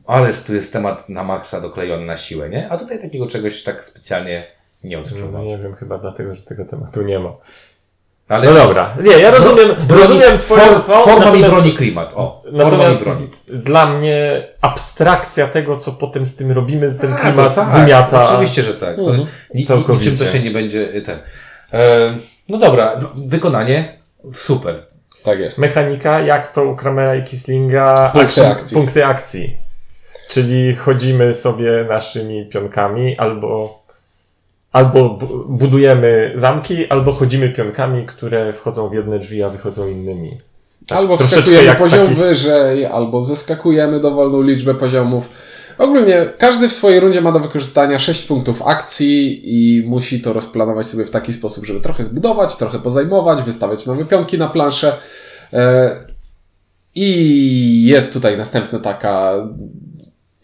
ależ 0.07 0.39
tu 0.39 0.53
jest 0.53 0.73
temat 0.73 1.09
na 1.09 1.23
maksa 1.23 1.61
doklejony 1.61 2.05
na 2.05 2.17
siłę, 2.17 2.49
nie? 2.49 2.69
A 2.69 2.77
tutaj 2.77 3.01
takiego 3.01 3.27
czegoś 3.27 3.63
tak 3.63 3.83
specjalnie 3.83 4.43
nie 4.83 4.97
No, 4.97 5.03
odczuwam. 5.03 5.45
nie 5.45 5.57
wiem, 5.57 5.75
chyba 5.75 5.97
dlatego, 5.97 6.35
że 6.35 6.43
tego 6.43 6.65
tematu 6.65 7.01
nie 7.01 7.19
ma. 7.19 7.29
Ale 8.27 8.45
No 8.47 8.53
dobra, 8.53 8.93
nie, 9.03 9.11
ja 9.11 9.31
rozumiem, 9.31 9.69
broni, 9.87 10.01
rozumiem 10.01 10.37
twoje 10.37 10.61
for, 10.65 10.83
to, 10.83 10.97
Forma 11.05 11.31
mi 11.31 11.39
broni 11.43 11.73
klimat. 11.73 12.13
O, 12.15 12.41
forma 12.45 12.63
Natomiast 12.63 12.99
mi 12.99 13.05
broni. 13.05 13.29
dla 13.47 13.85
mnie 13.85 14.47
abstrakcja 14.61 15.47
tego, 15.47 15.77
co 15.77 15.91
potem 15.91 16.25
z 16.25 16.35
tym 16.35 16.51
robimy, 16.51 16.91
ten 16.93 17.13
A, 17.13 17.15
klimat 17.17 17.55
tak, 17.55 17.69
wymiata. 17.69 18.29
Oczywiście, 18.29 18.63
że 18.63 18.73
tak. 18.73 18.95
To 18.95 19.09
Mhm. 19.09 19.27
ni, 19.53 19.65
Całkowicie. 19.65 20.11
niczym 20.11 20.27
to 20.27 20.33
się 20.33 20.39
nie 20.39 20.51
będzie 20.51 20.95
y, 20.95 21.01
ten. 21.01 21.17
E, 21.73 22.13
no 22.49 22.57
dobra, 22.57 22.99
wykonanie 23.27 23.99
super. 24.33 24.85
Tak 25.23 25.39
jest. 25.39 25.57
Mechanika, 25.57 26.19
jak 26.21 26.47
to 26.47 26.63
u 26.65 26.75
Kramera 26.75 27.15
i 27.15 27.23
Kislinga. 27.23 28.09
Punkty 28.13 28.27
action- 28.41 28.51
akcji. 28.51 28.75
Punkty 28.77 29.05
akcji. 29.05 29.57
Czyli 30.29 30.75
chodzimy 30.75 31.33
sobie 31.33 31.85
naszymi 31.89 32.45
pionkami, 32.49 33.17
albo, 33.17 33.79
albo 34.71 35.09
bu- 35.09 35.45
budujemy 35.47 36.31
zamki, 36.35 36.87
albo 36.89 37.11
chodzimy 37.11 37.49
pionkami, 37.49 38.05
które 38.05 38.53
wchodzą 38.53 38.87
w 38.87 38.93
jedne 38.93 39.19
drzwi, 39.19 39.43
a 39.43 39.49
wychodzą 39.49 39.87
innymi. 39.87 40.37
Tak, 40.87 40.97
albo 40.97 41.17
wskakujemy 41.17 41.75
poziom 41.75 42.13
wyżej, 42.15 42.85
albo 42.85 43.21
zeskakujemy 43.21 43.99
dowolną 43.99 44.41
liczbę 44.41 44.75
poziomów. 44.75 45.29
Ogólnie 45.77 46.25
każdy 46.37 46.69
w 46.69 46.73
swojej 46.73 46.99
rundzie 46.99 47.21
ma 47.21 47.31
do 47.31 47.39
wykorzystania 47.39 47.99
6 47.99 48.23
punktów 48.23 48.61
akcji 48.61 49.41
i 49.43 49.83
musi 49.87 50.21
to 50.21 50.33
rozplanować 50.33 50.87
sobie 50.87 51.05
w 51.05 51.09
taki 51.09 51.33
sposób, 51.33 51.65
żeby 51.65 51.79
trochę 51.79 52.03
zbudować, 52.03 52.55
trochę 52.55 52.79
pozajmować, 52.79 53.41
wystawiać 53.41 53.85
nowe 53.85 54.05
pionki 54.05 54.37
na 54.37 54.47
planszę. 54.47 54.97
E, 55.53 55.91
I 56.95 57.85
jest 57.85 58.13
tutaj 58.13 58.37
następna 58.37 58.79
taka 58.79 59.33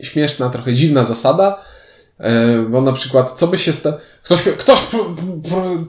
śmieszna, 0.02 0.50
trochę 0.50 0.74
dziwna 0.74 1.04
zasada, 1.04 1.64
e, 2.18 2.58
bo 2.58 2.82
na 2.82 2.94
przykład 2.94 3.32
co 3.32 3.48
by 3.48 3.58
się 3.58 3.74
stało... 3.74 3.98
Ktoś, 4.24 4.42
ktoś 4.42 4.80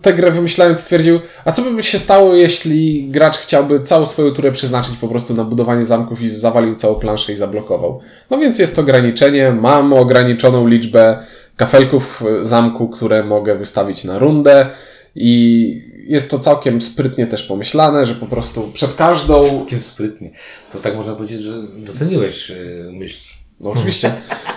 tę 0.03 0.15
grę 0.15 0.31
wymyślając 0.31 0.81
stwierdził, 0.81 1.21
a 1.45 1.53
co 1.53 1.63
by 1.63 1.83
się 1.83 1.99
stało, 1.99 2.35
jeśli 2.35 3.09
gracz 3.11 3.39
chciałby 3.39 3.81
całą 3.81 4.07
swoją 4.07 4.31
turę 4.31 4.53
przeznaczyć 4.53 4.97
po 4.97 5.09
prostu 5.09 5.35
na 5.35 5.45
budowanie 5.45 5.85
zamków 5.85 6.23
i 6.23 6.29
zawalił 6.29 6.75
całą 6.75 6.95
planszę 6.95 7.33
i 7.33 7.37
zablokował. 7.37 8.01
No 8.31 8.39
więc 8.39 8.59
jest 8.59 8.79
ograniczenie, 8.79 9.53
mam 9.53 9.93
ograniczoną 9.93 10.67
liczbę 10.67 11.27
kafelków 11.57 12.23
zamku, 12.43 12.89
które 12.89 13.25
mogę 13.25 13.59
wystawić 13.59 14.05
na 14.05 14.19
rundę 14.19 14.71
i 15.15 15.91
jest 16.07 16.31
to 16.31 16.39
całkiem 16.39 16.81
sprytnie 16.81 17.27
też 17.27 17.43
pomyślane, 17.43 18.05
że 18.05 18.15
po 18.15 18.27
prostu 18.27 18.71
przed 18.73 18.95
każdą 18.95 19.43
Całkiem 19.43 19.81
sprytnie. 19.81 20.31
To 20.73 20.79
tak 20.79 20.97
można 20.97 21.15
powiedzieć, 21.15 21.43
że 21.43 21.53
doceniłeś 21.77 22.51
y, 22.51 22.91
myśl. 22.93 23.40
No 23.61 23.71
oczywiście. 23.71 24.13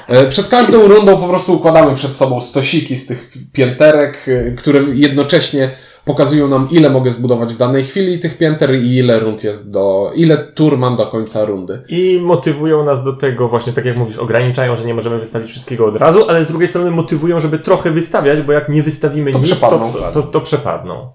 E, 0.07 0.25
Przed 0.29 0.47
każdą 0.47 0.87
rundą 0.87 1.17
po 1.17 1.27
prostu 1.27 1.53
układamy 1.53 1.93
przed 1.95 2.15
sobą 2.15 2.41
stosiki 2.41 2.95
z 2.95 3.05
tych 3.05 3.31
pięterek, 3.53 4.25
e, 4.27 4.51
które 4.51 4.79
jednocześnie 4.93 5.71
pokazują 6.05 6.47
nam, 6.47 6.67
ile 6.71 6.89
mogę 6.89 7.11
zbudować 7.11 7.53
w 7.53 7.57
danej 7.57 7.83
chwili 7.83 8.19
tych 8.19 8.37
pięter 8.37 8.75
i 8.75 8.95
ile 8.97 9.19
rund 9.19 9.43
jest 9.43 9.71
do, 9.71 10.11
ile 10.15 10.37
tur 10.37 10.77
mam 10.77 10.95
do 10.95 11.07
końca 11.07 11.45
rundy. 11.45 11.81
I 11.89 12.19
motywują 12.23 12.83
nas 12.85 13.03
do 13.03 13.13
tego, 13.13 13.47
właśnie 13.47 13.73
tak 13.73 13.85
jak 13.85 13.97
mówisz, 13.97 14.17
ograniczają, 14.17 14.75
że 14.75 14.85
nie 14.85 14.93
możemy 14.93 15.19
wystawić 15.19 15.49
wszystkiego 15.51 15.85
od 15.85 15.95
razu, 15.95 16.29
ale 16.29 16.43
z 16.43 16.47
drugiej 16.47 16.67
strony 16.67 16.91
motywują, 16.91 17.39
żeby 17.39 17.59
trochę 17.59 17.91
wystawiać, 17.91 18.41
bo 18.41 18.51
jak 18.53 18.69
nie 18.69 18.83
wystawimy 18.83 19.31
To 19.31 19.37
nic, 19.37 19.47
przepadną. 19.47 19.93
to, 19.93 20.11
to, 20.11 20.23
to 20.23 20.41
przepadną. 20.41 21.11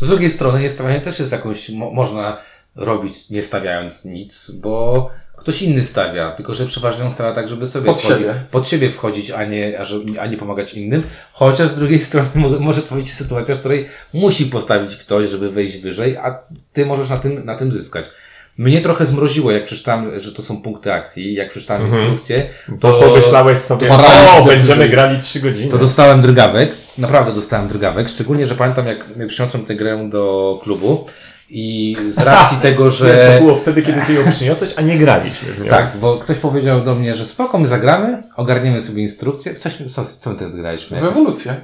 Z 0.00 0.06
drugiej 0.06 0.30
strony 0.30 0.60
niestawianie 0.60 1.00
też 1.00 1.18
jest 1.18 1.32
jakąś, 1.32 1.70
mo, 1.70 1.90
można 1.90 2.36
robić 2.76 3.30
nie 3.30 3.42
stawiając 3.42 4.04
nic, 4.04 4.50
bo 4.50 5.08
ktoś 5.36 5.62
inny 5.62 5.84
stawia, 5.84 6.30
tylko 6.30 6.54
że 6.54 6.66
przeważnie 6.66 7.04
on 7.04 7.10
stawia 7.10 7.32
tak, 7.32 7.48
żeby 7.48 7.66
sobie 7.66 7.86
Pod 7.86 8.00
wchodzić, 8.00 8.18
siebie. 8.18 8.34
pod 8.50 8.68
siebie 8.68 8.90
wchodzić, 8.90 9.30
a 9.30 9.44
nie, 9.44 9.80
a, 9.80 9.84
żeby, 9.84 10.20
a 10.20 10.26
nie 10.26 10.36
pomagać 10.36 10.74
innym. 10.74 11.02
Chociaż 11.32 11.68
z 11.68 11.74
drugiej 11.74 11.98
strony 12.08 12.28
mo- 12.34 12.58
może 12.58 12.82
powiedzieć 12.82 13.10
się 13.10 13.16
sytuacja, 13.16 13.54
w 13.56 13.58
której 13.58 13.88
musi 14.12 14.46
postawić 14.46 14.96
ktoś, 14.96 15.28
żeby 15.28 15.50
wejść 15.50 15.78
wyżej, 15.78 16.16
a 16.16 16.38
ty 16.72 16.86
możesz 16.86 17.08
na 17.08 17.16
tym, 17.18 17.44
na 17.44 17.54
tym 17.54 17.72
zyskać. 17.72 18.10
Mnie 18.58 18.80
trochę 18.80 19.06
zmroziło, 19.06 19.50
jak 19.52 19.64
przeczytałem, 19.64 20.20
że 20.20 20.32
to 20.32 20.42
są 20.42 20.62
punkty 20.62 20.92
akcji, 20.92 21.34
jak 21.34 21.50
przeczytałem 21.50 21.86
instrukcję, 21.86 22.48
To 22.80 22.92
pomyślałeś 23.00 23.58
sobie, 23.58 23.88
to 23.88 24.38
o, 24.38 24.44
będziemy 24.44 24.88
grali 24.88 25.18
3 25.20 25.40
godziny. 25.40 25.70
To 25.70 25.78
dostałem 25.78 26.20
drgawek, 26.20 26.70
naprawdę 26.98 27.32
dostałem 27.32 27.68
drgawek, 27.68 28.08
szczególnie, 28.08 28.46
że 28.46 28.54
pamiętam 28.54 28.86
jak 28.86 29.04
przyniosłem 29.28 29.64
tę 29.64 29.74
grę 29.74 30.08
do 30.10 30.58
klubu 30.62 31.06
I 31.50 31.96
z 32.10 32.18
racji 32.18 32.56
tego, 32.62 32.84
To 32.84 32.90
że... 32.90 33.36
było 33.40 33.54
wtedy, 33.56 33.82
kiedy 33.82 34.00
ty 34.06 34.12
ją 34.12 34.30
przyniosłeś, 34.30 34.74
a 34.76 34.82
nie 34.82 34.98
graliśmy 34.98 35.52
w 35.52 35.60
nią. 35.60 35.70
Tak, 35.70 35.90
bo 36.00 36.16
ktoś 36.16 36.38
powiedział 36.38 36.80
do 36.80 36.94
mnie, 36.94 37.14
że 37.14 37.24
spoko, 37.24 37.58
my 37.58 37.68
zagramy, 37.68 38.22
ogarniemy 38.36 38.80
sobie 38.80 39.02
instrukcję. 39.02 39.54
W 39.54 39.58
coś, 39.58 39.78
co, 39.90 40.04
co 40.04 40.30
my 40.30 40.36
wtedy 40.36 40.56
graliśmy? 40.58 41.00
W 41.00 41.04
ewolucję. 41.04 41.54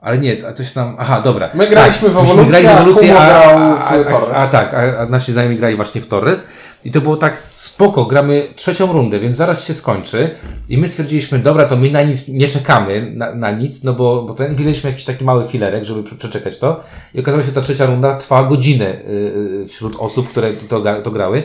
Ale 0.00 0.18
nie, 0.18 0.36
a 0.48 0.52
coś 0.52 0.72
tam. 0.72 0.96
Aha, 0.98 1.20
dobra. 1.20 1.50
My 1.54 1.66
graliśmy 1.66 2.08
w 2.08 2.14
myśmy 2.14 2.32
ewolucję, 2.32 2.60
grali 2.60 2.76
w 2.76 2.78
a 2.78 2.80
ewolucję, 2.80 3.18
a, 3.18 3.26
grał 3.26 3.58
a, 3.78 4.04
w 4.04 4.06
a, 4.06 4.10
Torres. 4.10 4.38
a, 4.38 4.46
tak, 4.46 4.74
a, 4.74 4.98
a 4.98 5.06
nasi 5.06 5.32
znajomi 5.32 5.56
grali 5.56 5.76
właśnie 5.76 6.00
w 6.00 6.06
Torres. 6.06 6.46
I 6.84 6.90
to 6.90 7.00
było 7.00 7.16
tak, 7.16 7.42
spoko, 7.54 8.04
gramy 8.04 8.42
trzecią 8.54 8.92
rundę, 8.92 9.18
więc 9.18 9.36
zaraz 9.36 9.64
się 9.66 9.74
skończy. 9.74 10.30
I 10.68 10.78
my 10.78 10.88
stwierdziliśmy, 10.88 11.38
dobra, 11.38 11.64
to 11.64 11.76
my 11.76 11.90
na 11.90 12.02
nic 12.02 12.28
nie 12.28 12.48
czekamy, 12.48 13.12
na, 13.14 13.34
na 13.34 13.50
nic, 13.50 13.82
no 13.84 13.92
bo, 13.94 14.22
bo 14.22 14.34
ten, 14.34 14.54
wzięliśmy 14.54 14.90
jakiś 14.90 15.04
taki 15.04 15.24
mały 15.24 15.44
filerek, 15.44 15.84
żeby 15.84 16.02
prze- 16.02 16.16
przeczekać 16.16 16.58
to. 16.58 16.80
I 17.14 17.20
okazało 17.20 17.42
się, 17.42 17.46
że 17.48 17.54
ta 17.54 17.60
trzecia 17.60 17.86
runda 17.86 18.16
trwała 18.16 18.48
godzinę 18.48 18.86
y, 18.86 19.62
y, 19.62 19.66
wśród 19.66 19.96
osób, 19.98 20.28
które 20.28 20.50
to, 20.68 20.82
to 21.02 21.10
grały. 21.10 21.42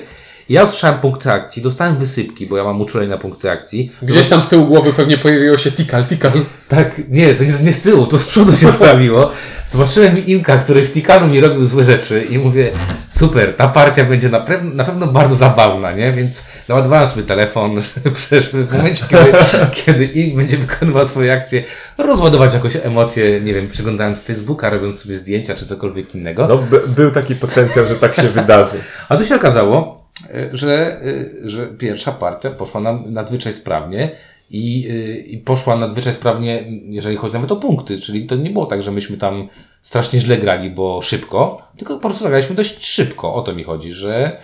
Ja 0.50 0.64
usłyszałem 0.64 1.00
punkty 1.00 1.32
akcji, 1.32 1.62
dostałem 1.62 1.98
wysypki, 1.98 2.48
bo 2.48 2.58
ja 2.58 2.64
mam 2.64 2.82
uczulenie 2.82 3.10
na 3.10 3.18
punkty 3.18 3.52
akcji. 3.52 3.92
Gdzieś 4.02 4.28
tam 4.28 4.42
z 4.42 4.50
tyłu 4.50 4.66
głowy 4.66 4.94
pewnie 4.94 5.18
pojawiło 5.18 5.58
się 5.58 5.72
tikal, 5.72 6.06
tikal. 6.06 6.32
Tak, 6.68 7.02
nie, 7.10 7.34
to 7.34 7.44
nie, 7.44 7.52
nie 7.64 7.74
z 7.74 7.82
tyłu, 7.82 8.06
to 8.08 8.18
z 8.18 8.26
przodu 8.26 8.58
się 8.58 8.74
pojawiło. 8.74 9.32
Zobaczyłem 9.66 10.26
Inka, 10.26 10.58
który 10.58 10.84
w 10.84 10.92
Tikanu 10.92 11.28
mi 11.28 11.42
robił 11.42 11.66
złe 11.66 11.84
rzeczy 11.84 12.28
i 12.30 12.38
mówię, 12.38 12.72
super, 13.10 13.56
ta 13.56 13.68
partia 13.68 14.04
będzie 14.04 14.30
na, 14.30 14.40
pewno- 14.40 14.74
na 14.74 14.84
pewno 14.84 15.08
bardzo 15.08 15.36
zabawna, 15.36 15.92
nie? 15.92 16.12
Więc 16.12 16.46
naładowałem 16.68 17.08
sobie 17.08 17.24
telefon, 17.24 17.76
żeby, 17.82 18.42
żeby 18.42 18.66
w 18.66 18.74
momencie, 18.74 19.06
kiedy, 19.10 19.32
kiedy 19.72 20.06
Ink 20.06 20.36
będzie 20.36 20.58
wykonywał 20.58 21.06
swoje 21.06 21.34
akcje, 21.34 21.64
rozładować 21.98 22.54
jakoś 22.54 22.78
emocje, 22.84 23.42
nie 23.42 23.54
wiem, 23.54 23.68
przeglądając 23.68 24.22
Facebooka, 24.22 24.70
robiąc 24.70 25.02
sobie 25.02 25.16
zdjęcia 25.16 25.56
czy 25.56 25.66
cokolwiek 25.66 26.16
innego. 26.16 26.48
No, 26.48 26.58
by, 26.58 26.82
był 26.88 27.12
taki 27.12 27.36
potencjał, 27.36 27.88
że 27.88 27.96
tak 27.96 28.16
się 28.16 28.30
wydarzy. 28.30 28.78
A 29.10 29.16
tu 29.18 29.26
się 29.26 29.36
okazało, 29.36 30.03
że, 30.52 31.02
y, 31.06 31.50
że 31.50 31.68
pierwsza 31.68 32.12
partia 32.12 32.50
poszła 32.50 32.82
nam 32.82 33.14
nadzwyczaj 33.14 33.54
sprawnie 33.54 34.12
i, 34.52 34.88
y, 34.90 35.18
i 35.18 35.38
poszła 35.38 35.76
nadzwyczaj 35.76 36.14
sprawnie, 36.14 36.64
jeżeli 36.86 37.18
chodzi 37.18 37.34
nawet 37.34 37.52
o 37.52 37.56
punkty, 37.56 38.00
czyli 38.00 38.26
to 38.26 38.36
nie 38.36 38.50
było 38.50 38.66
tak, 38.66 38.82
że 38.82 38.92
myśmy 38.92 39.18
tam 39.18 39.48
strasznie 39.82 40.20
źle 40.20 40.38
grali, 40.38 40.70
bo 40.70 41.02
szybko, 41.02 41.62
tylko 41.78 41.94
po 41.94 42.02
prostu 42.02 42.24
zagraliśmy 42.24 42.56
dość 42.56 42.86
szybko, 42.86 43.34
o 43.34 43.42
to 43.42 43.54
mi 43.54 43.64
chodzi, 43.64 43.94
że 43.94 44.38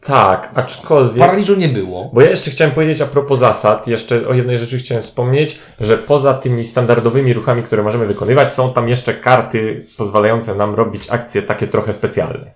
Tak, 0.00 0.50
aczkolwiek... 0.54 1.18
paraliżu 1.18 1.56
nie 1.56 1.68
było. 1.68 2.10
Bo 2.14 2.20
ja 2.20 2.30
jeszcze 2.30 2.50
chciałem 2.50 2.74
powiedzieć 2.74 3.00
a 3.00 3.06
propos 3.06 3.38
zasad, 3.38 3.86
jeszcze 3.86 4.28
o 4.28 4.34
jednej 4.34 4.58
rzeczy 4.58 4.78
chciałem 4.78 5.02
wspomnieć, 5.02 5.58
że 5.80 5.98
poza 5.98 6.34
tymi 6.34 6.64
standardowymi 6.64 7.32
ruchami, 7.34 7.62
które 7.62 7.82
możemy 7.82 8.06
wykonywać, 8.06 8.52
są 8.54 8.72
tam 8.72 8.88
jeszcze 8.88 9.14
karty 9.14 9.86
pozwalające 9.96 10.54
nam 10.54 10.74
robić 10.74 11.10
akcje 11.10 11.42
takie 11.42 11.66
trochę 11.66 11.92
specjalne. 11.92 12.50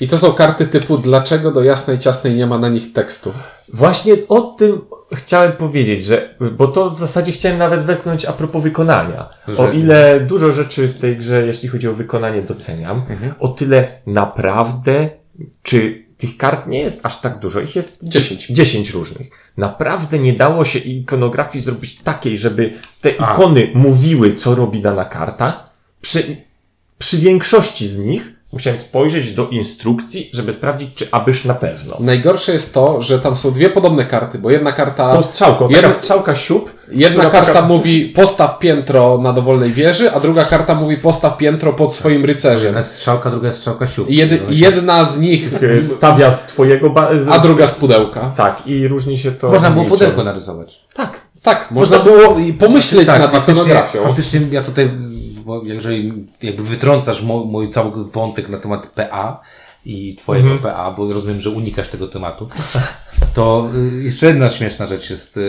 I 0.00 0.08
to 0.08 0.16
są 0.16 0.32
karty 0.32 0.66
typu 0.66 0.98
dlaczego 0.98 1.52
do 1.52 1.62
jasnej 1.64 1.98
ciasnej 1.98 2.34
nie 2.34 2.46
ma 2.46 2.58
na 2.58 2.68
nich 2.68 2.92
tekstu. 2.92 3.32
Właśnie 3.72 4.14
o 4.28 4.40
tym 4.40 4.80
chciałem 5.14 5.52
powiedzieć, 5.52 6.04
że, 6.04 6.34
bo 6.40 6.68
to 6.68 6.90
w 6.90 6.98
zasadzie 6.98 7.32
chciałem 7.32 7.58
nawet 7.58 7.80
wetknąć 7.82 8.24
a 8.24 8.32
propos 8.32 8.62
wykonania. 8.62 9.28
Że- 9.48 9.56
O 9.62 9.70
ile 9.70 10.20
dużo 10.20 10.52
rzeczy 10.52 10.88
w 10.88 10.94
tej 10.98 11.16
grze, 11.16 11.46
jeśli 11.46 11.68
chodzi 11.68 11.88
o 11.88 11.92
wykonanie, 11.92 12.42
doceniam, 12.42 13.02
o 13.40 13.48
tyle 13.48 13.88
naprawdę, 14.06 15.08
czy 15.62 16.09
tych 16.20 16.36
kart 16.36 16.66
nie 16.66 16.78
jest 16.78 17.06
aż 17.06 17.20
tak 17.20 17.38
dużo, 17.38 17.60
ich 17.60 17.76
jest 17.76 18.08
10. 18.08 18.46
10 18.46 18.90
różnych. 18.90 19.52
Naprawdę 19.56 20.18
nie 20.18 20.32
dało 20.32 20.64
się 20.64 20.78
ikonografii 20.78 21.64
zrobić 21.64 22.00
takiej, 22.04 22.38
żeby 22.38 22.72
te 23.00 23.22
A. 23.22 23.32
ikony 23.32 23.70
mówiły, 23.74 24.32
co 24.32 24.54
robi 24.54 24.80
dana 24.80 25.04
karta. 25.04 25.70
Przy, 26.00 26.36
przy 26.98 27.18
większości 27.18 27.88
z 27.88 27.98
nich 27.98 28.32
musiałem 28.52 28.78
spojrzeć 28.78 29.30
do 29.30 29.48
instrukcji, 29.48 30.30
żeby 30.34 30.52
sprawdzić, 30.52 30.94
czy 30.94 31.08
abysz 31.12 31.44
na 31.44 31.54
pewno. 31.54 31.96
Najgorsze 32.00 32.52
jest 32.52 32.74
to, 32.74 33.02
że 33.02 33.18
tam 33.18 33.36
są 33.36 33.50
dwie 33.50 33.70
podobne 33.70 34.04
karty, 34.04 34.38
bo 34.38 34.50
jedna 34.50 34.72
karta. 34.72 35.04
Z 35.04 35.12
tą 35.12 35.22
strzałką. 35.22 35.68
Taka 35.68 35.76
Jedna- 35.76 35.90
strzałka 35.90 36.34
siup. 36.34 36.72
Jedna 36.92 37.24
karta 37.30 37.52
poka- 37.52 37.66
mówi 37.68 38.04
postaw 38.06 38.58
piętro 38.58 39.18
na 39.22 39.32
dowolnej 39.32 39.72
wieży, 39.72 40.12
a 40.12 40.20
druga 40.20 40.44
karta 40.44 40.74
mówi 40.74 40.96
postaw 40.96 41.36
piętro 41.36 41.72
pod 41.72 41.94
swoim 41.94 42.24
rycerzem. 42.24 42.64
Jedna 42.64 42.78
jest 42.80 42.90
strzałka, 42.92 43.30
druga 43.30 43.46
jest 43.46 43.58
strzałka 43.58 43.86
siup. 43.86 44.10
I 44.10 44.16
jedy, 44.16 44.40
jedna 44.50 45.04
z 45.04 45.20
nich, 45.20 45.50
stawia 45.96 46.30
z 46.30 46.46
twojego... 46.46 46.90
Ba- 46.90 47.10
z, 47.20 47.28
a 47.28 47.38
druga 47.38 47.66
z 47.66 47.74
pudełka. 47.78 48.32
Tak, 48.36 48.66
i 48.66 48.88
różni 48.88 49.18
się 49.18 49.32
to... 49.32 49.50
Można 49.50 49.70
było 49.70 49.82
niczym. 49.84 49.98
pudełko 49.98 50.24
narysować. 50.24 50.80
Tak. 50.94 51.20
Tak, 51.42 51.70
można 51.70 51.98
było 51.98 52.38
i 52.38 52.52
pomyśleć 52.52 53.08
nad 53.08 53.16
Tak, 53.18 53.30
faktycznie, 53.30 53.62
ikonografią. 53.64 54.02
faktycznie 54.02 54.40
ja 54.50 54.62
tutaj, 54.62 54.90
jeżeli 55.64 56.12
jakby 56.42 56.62
wytrącasz 56.62 57.22
mo, 57.22 57.44
mój 57.44 57.68
cały 57.68 58.04
wątek 58.04 58.48
na 58.48 58.58
temat 58.58 58.86
PA 58.86 59.40
i 59.84 60.14
twojego 60.14 60.50
Mhm. 60.50 60.74
PA, 60.74 60.90
bo 60.90 61.12
rozumiem, 61.12 61.40
że 61.40 61.50
unikasz 61.50 61.88
tego 61.88 62.08
tematu, 62.08 62.48
to 63.34 63.70
y, 63.98 64.02
jeszcze 64.02 64.26
jedna 64.26 64.50
śmieszna 64.50 64.86
rzecz 64.86 65.10
jest, 65.10 65.36
y, 65.36 65.40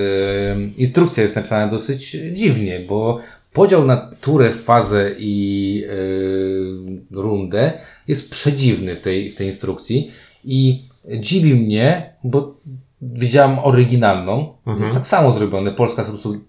instrukcja 0.77 1.23
jest 1.23 1.35
napisana 1.35 1.67
dosyć 1.67 2.17
dziwnie, 2.33 2.79
bo 2.79 3.19
podział 3.53 3.85
na 3.85 4.11
turę, 4.21 4.51
fazę 4.51 5.11
i 5.19 5.83
y, 5.89 7.01
rundę 7.11 7.73
jest 8.07 8.31
przedziwny 8.31 8.95
w 8.95 9.01
tej, 9.01 9.29
w 9.29 9.35
tej 9.35 9.47
instrukcji 9.47 10.11
i 10.45 10.83
dziwi 11.17 11.55
mnie, 11.55 12.13
bo 12.23 12.55
widziałem 13.01 13.59
oryginalną, 13.59 14.53
jest 14.79 14.93
tak 14.93 15.05
samo 15.05 15.31
zrobione, 15.31 15.71
Polska 15.71 16.01
jest 16.01 16.11
po 16.11 16.17
prostu 16.17 16.39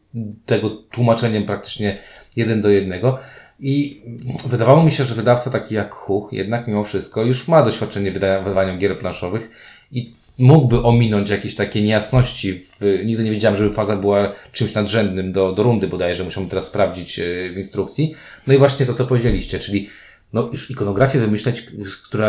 tego 0.47 0.71
tłumaczeniem 0.71 1.45
praktycznie 1.45 1.99
jeden 2.37 2.61
do 2.61 2.71
jednego 2.71 3.19
i 3.63 4.03
wydawało 4.47 4.83
mi 4.83 4.91
się, 4.91 5.05
że 5.05 5.15
wydawca 5.15 5.51
taki 5.51 5.75
jak 5.75 5.95
Huch 5.95 6.33
jednak 6.33 6.67
mimo 6.67 6.85
wszystko 6.85 7.23
już 7.23 7.49
ma 7.49 7.63
doświadczenie 7.63 8.11
w 8.13 8.15
wyda- 8.15 8.43
wydawaniu 8.45 8.79
gier 8.79 8.99
planszowych 8.99 9.51
i 9.93 10.15
mógłby 10.39 10.83
ominąć 10.83 11.29
jakieś 11.29 11.55
takie 11.55 11.83
niejasności. 11.83 12.55
W, 12.55 12.81
nigdy 13.05 13.25
nie 13.25 13.31
wiedziałem, 13.31 13.57
żeby 13.57 13.75
faza 13.75 13.97
była 13.97 14.33
czymś 14.53 14.75
nadrzędnym 14.75 15.33
do, 15.33 15.53
do 15.53 15.63
rundy 15.63 15.89
bodajże, 15.89 16.25
musiałem 16.25 16.49
teraz 16.49 16.65
sprawdzić 16.65 17.19
e, 17.19 17.23
w 17.53 17.57
instrukcji. 17.57 18.15
No 18.47 18.55
i 18.55 18.59
właśnie 18.59 18.87
to, 18.87 18.95
co 18.95 19.07
powiedzieliście, 19.07 19.59
czyli 19.59 19.89
no 20.33 20.49
już 20.53 20.71
ikonografię 20.71 21.19
wymyśleć, 21.19 21.67
która 22.05 22.29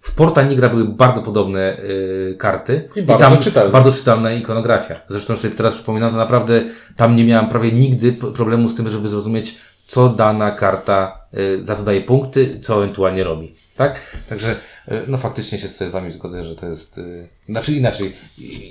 w 0.00 0.14
Porta 0.14 0.42
Nigra 0.42 0.68
były 0.68 0.84
bardzo 0.84 1.22
podobne 1.22 1.78
y, 1.78 2.36
karty. 2.38 2.88
I 2.96 3.02
bardzo 3.02 3.36
czytelne. 3.36 3.72
Bardzo 3.72 3.92
czytelna 3.92 4.32
ikonografia. 4.32 5.00
Zresztą 5.08 5.36
sobie 5.36 5.54
teraz 5.54 5.74
przypominam, 5.74 6.10
to 6.10 6.16
naprawdę 6.16 6.62
tam 6.96 7.16
nie 7.16 7.24
miałem 7.24 7.48
prawie 7.48 7.72
nigdy 7.72 8.12
problemu 8.12 8.68
z 8.68 8.74
tym, 8.74 8.90
żeby 8.90 9.08
zrozumieć, 9.08 9.54
co 9.86 10.08
dana 10.08 10.50
karta, 10.50 11.26
y, 11.38 11.64
za 11.64 11.76
co 11.76 11.82
daje 11.82 12.00
punkty, 12.00 12.60
co 12.60 12.76
ewentualnie 12.84 13.24
robi. 13.24 13.54
Tak? 13.76 14.16
Także, 14.28 14.52
y, 14.92 15.02
no 15.06 15.18
faktycznie 15.18 15.58
się 15.58 15.68
tutaj 15.68 15.88
z 15.88 15.90
Wami 15.90 16.10
zgodzę, 16.10 16.42
że 16.42 16.56
to 16.56 16.66
jest, 16.68 16.98
y, 16.98 17.28
znaczy 17.48 17.72
inaczej, 17.72 18.16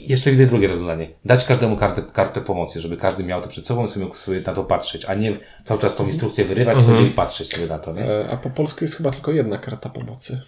jeszcze 0.07 0.31
widzę 0.31 0.45
drugie 0.47 0.67
rozwiązanie. 0.67 1.07
Dać 1.25 1.45
każdemu 1.45 1.77
kartę, 1.77 2.01
kartę 2.13 2.41
pomocy, 2.41 2.79
żeby 2.79 2.97
każdy 2.97 3.23
miał 3.23 3.41
to 3.41 3.49
przed 3.49 3.65
sobą 3.65 3.85
i 3.85 3.87
sobie 3.87 4.05
mógł 4.05 4.17
sobie 4.17 4.41
na 4.45 4.53
to 4.53 4.63
patrzeć, 4.63 5.05
a 5.05 5.13
nie 5.13 5.37
cały 5.65 5.79
czas 5.79 5.95
tą 5.95 6.07
instrukcję 6.07 6.45
wyrywać 6.45 6.83
sobie 6.83 7.07
i 7.07 7.09
patrzeć 7.09 7.53
sobie 7.53 7.67
na 7.67 7.79
to, 7.79 7.93
nie? 7.93 8.03
E, 8.11 8.29
A 8.31 8.37
po 8.37 8.49
polsku 8.49 8.83
jest 8.83 8.95
chyba 8.95 9.11
tylko 9.11 9.31
jedna 9.31 9.57
karta 9.57 9.89
pomocy. 9.89 10.41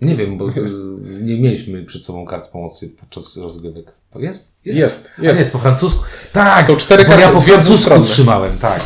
Nie 0.00 0.16
wiem, 0.16 0.38
bo 0.38 0.46
Jest. 0.56 0.78
nie 1.22 1.38
mieliśmy 1.40 1.84
przed 1.84 2.04
sobą 2.04 2.26
kart 2.26 2.48
pomocy 2.50 2.88
podczas 3.00 3.36
rozgrywek. 3.36 3.92
To 4.10 4.18
jest? 4.18 4.52
Jest, 4.64 5.10
A 5.18 5.22
jest 5.22 5.40
jest. 5.40 5.52
po 5.52 5.58
francusku. 5.58 6.02
Tak! 6.32 6.62
Są 6.62 6.76
cztery 6.76 7.04
bo 7.04 7.12
ja 7.12 7.18
karty, 7.18 7.34
po 7.34 7.40
francusku 7.40 8.00
trzymałem, 8.00 8.58
tak. 8.58 8.82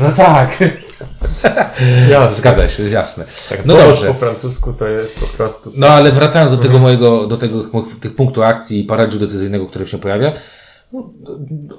No 0.00 0.12
tak. 0.12 0.58
Jasne. 2.10 2.36
Zgadza 2.38 2.68
się, 2.68 2.82
jasne. 2.82 3.24
Tak, 3.48 3.66
No 3.66 3.76
dobrze. 3.76 4.06
po 4.06 4.14
francusku 4.14 4.72
to 4.72 4.88
jest 4.88 5.20
po 5.20 5.26
prostu... 5.26 5.72
No 5.76 5.88
ale 5.88 6.12
wracając 6.12 6.50
do 6.50 6.56
tego 6.56 6.78
mojego, 6.78 7.26
do 7.26 7.36
tego, 7.36 7.64
tych 8.00 8.14
punktów 8.14 8.44
akcji 8.44 8.80
i 8.80 8.84
paradżu 8.84 9.18
decyzyjnego, 9.18 9.66
który 9.66 9.86
się 9.86 9.98
pojawia. 9.98 10.32
No, 10.92 11.10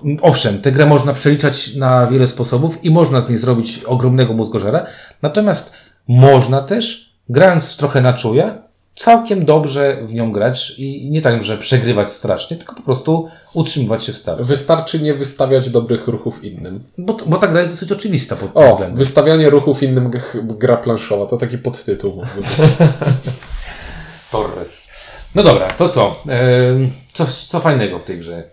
no, 0.04 0.18
owszem, 0.22 0.62
tę 0.62 0.72
grę 0.72 0.86
można 0.86 1.14
przeliczać 1.14 1.76
na 1.76 2.08
wiele 2.08 2.28
sposobów 2.28 2.84
i 2.86 2.92
można 2.92 3.22
z 3.22 3.30
niej 3.30 3.38
zrobić 3.38 3.84
ogromnego 3.86 4.34
mózgożera. 4.34 4.86
Natomiast 5.22 5.74
można 6.08 6.62
też, 6.62 7.14
grając 7.30 7.78
trochę 7.78 8.02
na 8.02 8.14
czuja, 8.14 8.56
całkiem 8.96 9.46
dobrze 9.46 9.98
w 10.02 10.14
nią 10.14 10.32
grać 10.32 10.74
i 10.78 11.10
nie 11.12 11.22
tak, 11.22 11.44
że 11.44 11.58
przegrywać 11.58 12.12
strasznie, 12.12 12.58
tylko 12.58 12.76
po 12.76 12.82
prostu 12.82 13.28
utrzymywać 13.54 14.04
się 14.04 14.14
w 14.14 14.18
stawce. 14.18 14.44
Wystarczy 14.44 15.00
nie 15.00 15.14
wystawiać 15.14 15.70
dobrych 15.70 16.08
ruchów 16.08 16.44
innym. 16.44 16.84
Bo, 16.98 17.18
bo 17.26 17.38
ta 17.38 17.48
gra 17.48 17.60
jest 17.60 17.72
dosyć 17.72 17.92
oczywista 17.92 18.36
pod 18.36 18.54
tym 18.54 18.64
O, 18.64 18.70
względem. 18.72 18.98
wystawianie 18.98 19.50
ruchów 19.50 19.84
innym 19.84 20.12
gra 20.44 20.78
planszowa, 20.78 21.26
to 21.26 21.38
taki 21.38 21.58
podtytuł. 21.58 22.22
Torres. 24.32 24.90
No 25.36 25.44
dobra, 25.44 25.74
to 25.74 25.90
co? 25.90 26.24
Co? 27.14 27.26
Co 27.48 27.60
fajnego 27.60 28.00
w 28.00 28.04
tej 28.04 28.18
grze? 28.20 28.44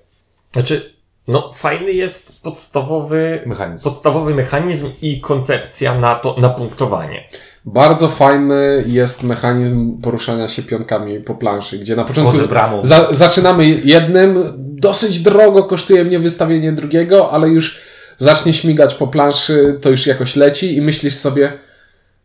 Znaczy, 0.50 0.94
no 1.28 1.50
fajny 1.52 1.92
jest 1.92 2.42
podstawowy 2.42 3.42
Mechanizm. 3.46 3.84
podstawowy 3.84 4.34
mechanizm 4.34 4.90
i 5.02 5.20
koncepcja 5.20 5.98
na 5.98 6.14
to, 6.14 6.36
na 6.38 6.48
punktowanie. 6.48 7.28
Bardzo 7.72 8.08
fajny 8.08 8.84
jest 8.86 9.22
mechanizm 9.22 10.00
poruszania 10.00 10.48
się 10.48 10.62
pionkami 10.62 11.20
po 11.20 11.34
planszy, 11.34 11.78
gdzie 11.78 11.96
na 11.96 12.04
początku 12.04 12.38
za, 12.82 13.08
zaczynamy 13.10 13.68
jednym, 13.68 14.44
dosyć 14.56 15.20
drogo 15.20 15.64
kosztuje 15.64 16.04
mnie 16.04 16.18
wystawienie 16.18 16.72
drugiego, 16.72 17.30
ale 17.30 17.48
już 17.48 17.80
zacznie 18.18 18.52
śmigać 18.52 18.94
po 18.94 19.06
planszy, 19.06 19.78
to 19.80 19.90
już 19.90 20.06
jakoś 20.06 20.36
leci 20.36 20.76
i 20.76 20.80
myślisz 20.80 21.14
sobie, 21.14 21.52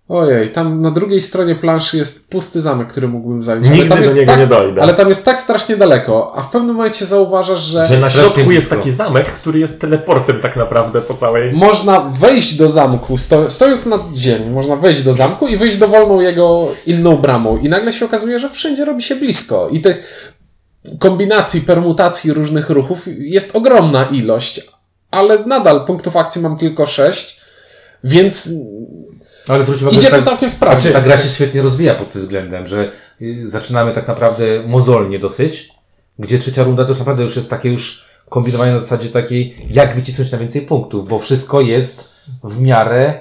Ojej, 0.09 0.49
tam 0.49 0.81
na 0.81 0.91
drugiej 0.91 1.21
stronie 1.21 1.55
planszy 1.55 1.97
jest 1.97 2.29
pusty 2.29 2.61
zamek, 2.61 2.87
który 2.87 3.07
mógłbym 3.07 3.43
zająć. 3.43 3.69
Nigdy 3.69 3.89
tam 3.89 3.97
do 3.97 4.03
jest 4.03 4.15
niego 4.15 4.31
tak, 4.31 4.39
nie 4.39 4.47
dojdę. 4.47 4.81
Ale 4.81 4.93
tam 4.93 5.09
jest 5.09 5.25
tak 5.25 5.39
strasznie 5.39 5.77
daleko, 5.77 6.31
a 6.35 6.41
w 6.41 6.49
pewnym 6.49 6.75
momencie 6.75 7.05
zauważasz, 7.05 7.59
że, 7.59 7.85
Że 7.85 7.97
na 7.97 8.09
środku 8.09 8.51
jest 8.51 8.69
taki 8.69 8.91
zamek, 8.91 9.25
który 9.25 9.59
jest 9.59 9.81
teleportem 9.81 10.39
tak 10.41 10.55
naprawdę 10.55 11.01
po 11.01 11.13
całej... 11.13 11.53
można 11.53 11.99
wejść 11.99 12.55
do 12.55 12.69
zamku, 12.69 13.17
sto, 13.17 13.49
stojąc 13.49 13.85
nad 13.85 14.01
ziemi, 14.15 14.49
można 14.49 14.75
wejść 14.75 15.03
do 15.03 15.13
zamku 15.13 15.47
i 15.47 15.57
wyjść 15.57 15.77
dowolną 15.77 16.21
jego 16.21 16.67
inną 16.85 17.17
bramą. 17.17 17.57
I 17.57 17.69
nagle 17.69 17.93
się 17.93 18.05
okazuje, 18.05 18.39
że 18.39 18.49
wszędzie 18.49 18.85
robi 18.85 19.01
się 19.01 19.15
blisko. 19.15 19.69
I 19.69 19.81
tych 19.81 20.33
kombinacji, 20.99 21.61
permutacji 21.61 22.33
różnych 22.33 22.69
ruchów 22.69 22.99
jest 23.17 23.55
ogromna 23.55 24.05
ilość, 24.05 24.61
ale 25.11 25.45
nadal 25.45 25.85
punktów 25.85 26.17
akcji 26.17 26.41
mam 26.41 26.57
tylko 26.57 26.85
6, 26.85 27.41
więc 28.03 28.49
Ale 29.47 29.63
zwróć 29.63 29.81
uwagę, 29.81 29.97
idzie 29.97 30.05
że 30.05 30.09
to 30.11 30.15
tak- 30.15 30.25
całkiem 30.25 30.49
sprawnie. 30.49 30.81
Znaczy, 30.81 30.93
ta 30.93 31.01
gra 31.01 31.17
się 31.17 31.29
świetnie 31.29 31.61
rozwija 31.61 31.95
pod 31.95 32.11
tym 32.11 32.21
względem, 32.21 32.67
że 32.67 32.91
y, 33.21 33.49
zaczynamy 33.49 33.91
tak 33.91 34.07
naprawdę 34.07 34.43
mozolnie 34.67 35.19
dosyć, 35.19 35.69
gdzie 36.19 36.39
trzecia 36.39 36.63
runda 36.63 36.83
to 36.83 36.89
już 36.89 36.99
naprawdę 36.99 37.23
już 37.23 37.35
jest 37.35 37.49
takie 37.49 37.69
już 37.71 38.05
kombinowanie 38.29 38.71
na 38.71 38.79
zasadzie 38.79 39.09
takiej, 39.09 39.57
jak 39.69 39.95
wycisnąć 39.95 40.31
na 40.31 40.37
więcej 40.37 40.61
punktów, 40.61 41.09
bo 41.09 41.19
wszystko 41.19 41.61
jest 41.61 42.09
w 42.43 42.61
miarę 42.61 43.19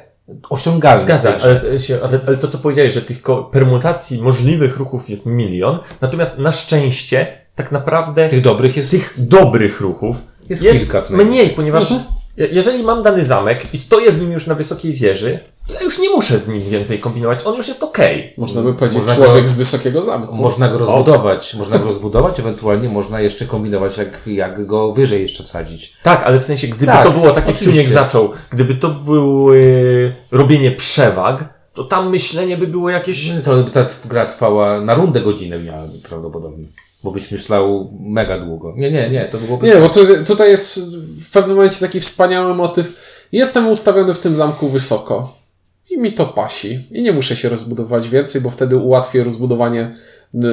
osiągalne. 0.50 1.00
Zgadza, 1.00 1.30
Także. 1.32 1.44
ale, 1.44 1.60
to 1.60 1.78
się- 1.78 1.98
ale, 2.02 2.20
ale 2.26 2.36
to 2.36 2.48
co 2.48 2.58
powiedziałeś, 2.58 2.92
że 2.92 3.02
tych 3.02 3.20
permutacji 3.52 4.22
możliwych 4.22 4.76
ruchów 4.76 5.10
jest 5.10 5.26
milion, 5.26 5.78
natomiast 6.00 6.38
na 6.38 6.52
szczęście 6.52 7.26
tak 7.54 7.72
naprawdę 7.72 8.28
Tych 8.28 8.40
dobrych 8.42 8.76
jest... 8.76 8.90
tych 8.90 9.14
dobrych 9.18 9.80
ruchów 9.80 10.16
Jest 10.48 10.62
jest, 10.62 10.78
kilka 10.78 11.02
mniej, 11.10 11.50
ponieważ 11.50 11.90
je- 12.36 12.46
jeżeli 12.46 12.82
mam 12.82 13.02
dany 13.02 13.24
zamek 13.24 13.74
i 13.74 13.78
stoję 13.78 14.12
w 14.12 14.20
nim 14.20 14.32
już 14.32 14.46
na 14.46 14.54
wysokiej 14.54 14.92
wieży, 14.92 15.40
ja 15.68 15.80
już 15.80 15.98
nie 15.98 16.10
muszę 16.10 16.38
z 16.38 16.48
nim 16.48 16.62
więcej 16.62 16.98
kombinować, 16.98 17.38
on 17.44 17.54
już 17.56 17.68
jest 17.68 17.82
okej. 17.82 18.34
Można 18.36 18.62
by 18.62 18.74
powiedzieć 18.74 18.96
Można 18.98 19.14
człowiek 19.14 19.42
go- 19.42 19.48
z 19.48 19.54
wysokiego 19.54 20.02
zamku. 20.02 20.34
Można 20.34 20.68
go 20.68 20.78
rozbudować, 20.78 21.54
można 21.54 21.78
go 21.78 21.86
rozbudować, 21.92 22.40
ewentualnie 22.40 22.88
można 22.88 23.20
jeszcze 23.20 23.46
kombinować, 23.46 23.96
jak, 23.96 24.20
jak 24.26 24.66
go 24.66 24.92
wyżej 24.92 25.22
jeszcze 25.22 25.44
wsadzić. 25.44 25.92
Tak, 26.02 26.22
ale 26.24 26.40
w 26.40 26.44
sensie, 26.44 26.68
gdyby 26.68 26.86
Tak, 26.86 27.04
to 27.04 27.10
było 27.10 27.26
tak 27.30 27.46
jak 27.46 27.56
oczywiście. 27.56 27.82
Czuniek 27.82 27.88
zaczął, 27.88 28.30
gdyby 28.50 28.74
to 28.74 28.88
było 28.88 29.56
y, 29.56 30.12
robienie 30.30 30.70
przewag, 30.70 31.62
to 31.74 31.84
tam 31.84 32.10
myślenie 32.10 32.56
by 32.56 32.66
było 32.66 32.90
jakieś... 32.90 33.32
To 33.44 33.62
by 33.62 33.70
ta 33.70 33.84
gra 34.04 34.24
trwała 34.24 34.80
na 34.80 34.94
rundę 34.94 35.20
godzinę 35.20 35.58
miała 35.58 35.82
prawdopodobnie. 36.08 36.68
Bo 37.04 37.10
byś 37.10 37.30
myślał 37.30 37.90
mega 38.00 38.38
długo. 38.38 38.74
Nie, 38.76 38.90
nie, 38.90 39.10
nie, 39.10 39.24
to 39.24 39.38
byłoby... 39.38 39.66
Nie, 39.66 39.76
bo 39.76 39.88
tu, 39.88 40.00
tutaj 40.26 40.50
jest 40.50 40.96
w 41.24 41.30
pewnym 41.30 41.56
momencie 41.56 41.80
taki 41.80 42.00
wspaniały 42.00 42.54
motyw. 42.54 42.96
Jestem 43.32 43.68
ustawiony 43.68 44.14
w 44.14 44.18
tym 44.18 44.36
zamku 44.36 44.68
wysoko 44.68 45.41
i 45.90 45.98
mi 45.98 46.12
to 46.12 46.26
pasi. 46.26 46.80
I 46.90 47.02
nie 47.02 47.12
muszę 47.12 47.36
się 47.36 47.48
rozbudować 47.48 48.08
więcej, 48.08 48.40
bo 48.40 48.50
wtedy 48.50 48.76
ułatwię 48.76 49.24
rozbudowanie 49.24 49.94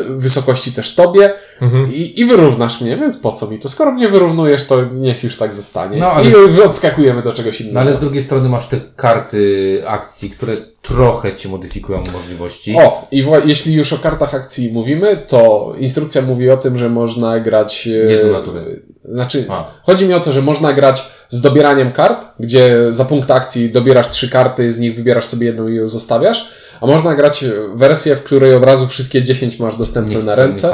wysokości 0.10 0.72
też 0.72 0.96
tobie 0.96 1.34
Mhm. 1.62 1.94
i, 1.94 2.20
i 2.20 2.26
wyrównasz 2.26 2.82
mnie, 2.82 2.98
więc 2.98 3.18
po 3.18 3.32
co 3.32 3.48
mi 3.48 3.60
to? 3.60 3.70
Skoro 3.70 3.92
mnie 3.92 4.10
wyrównujesz, 4.10 4.68
to 4.68 4.84
niech 4.86 5.24
już 5.24 5.38
tak 5.38 5.54
zostanie. 5.54 5.98
No, 6.00 6.12
ale- 6.12 6.30
I 6.30 6.62
odskakujemy 6.62 7.22
do 7.22 7.34
czegoś 7.34 7.62
innego. 7.62 7.74
No 7.76 7.82
ale 7.82 7.94
z 7.94 8.00
drugiej 8.00 8.22
strony 8.22 8.50
masz 8.50 8.68
te 8.68 8.78
karty 8.96 9.84
akcji, 9.88 10.30
które 10.30 10.58
trochę 10.82 11.36
ci 11.36 11.50
modyfikują 11.50 12.04
możliwości. 12.14 12.76
O, 12.78 13.08
i 13.12 13.26
jeśli 13.46 13.74
już 13.74 13.94
o 13.94 13.98
kartach 13.98 14.36
akcji 14.36 14.72
mówimy, 14.74 15.18
to 15.28 15.74
instrukcja 15.80 16.22
mówi 16.22 16.50
o 16.50 16.58
tym, 16.58 16.78
że 16.78 16.90
można 16.90 17.40
grać. 17.40 17.88
e, 18.04 18.08
Nie 18.08 18.18
do 18.18 18.32
natury. 18.32 18.82
Znaczy, 19.06 19.46
A. 19.50 19.68
chodzi 19.84 20.06
mi 20.08 20.14
o 20.14 20.20
to, 20.20 20.32
że 20.32 20.42
można 20.42 20.74
grać 20.74 21.04
z 21.30 21.42
dobieraniem 21.42 21.92
kart, 21.92 22.26
gdzie 22.40 22.86
za 22.90 23.06
punkt 23.06 23.32
akcji 23.32 23.70
dobierasz 23.70 24.10
trzy 24.10 24.30
karty, 24.30 24.72
z 24.72 24.80
nich 24.80 24.96
wybierasz 24.96 25.26
sobie 25.26 25.48
jedną 25.48 25.68
i 25.68 25.76
ją 25.76 25.88
zostawiasz. 25.88 26.48
A 26.82 26.88
można 26.88 27.16
grać 27.16 27.46
wersję, 27.76 28.16
w 28.16 28.24
której 28.24 28.54
od 28.54 28.64
razu 28.64 28.88
wszystkie 28.88 29.24
10 29.24 29.60
masz 29.60 29.76
dostępne 29.76 30.20
na 30.24 30.36
ręce. 30.36 30.68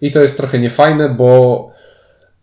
I 0.00 0.10
to 0.10 0.20
jest 0.20 0.36
trochę 0.36 0.58
niefajne, 0.58 1.08
bo 1.08 1.70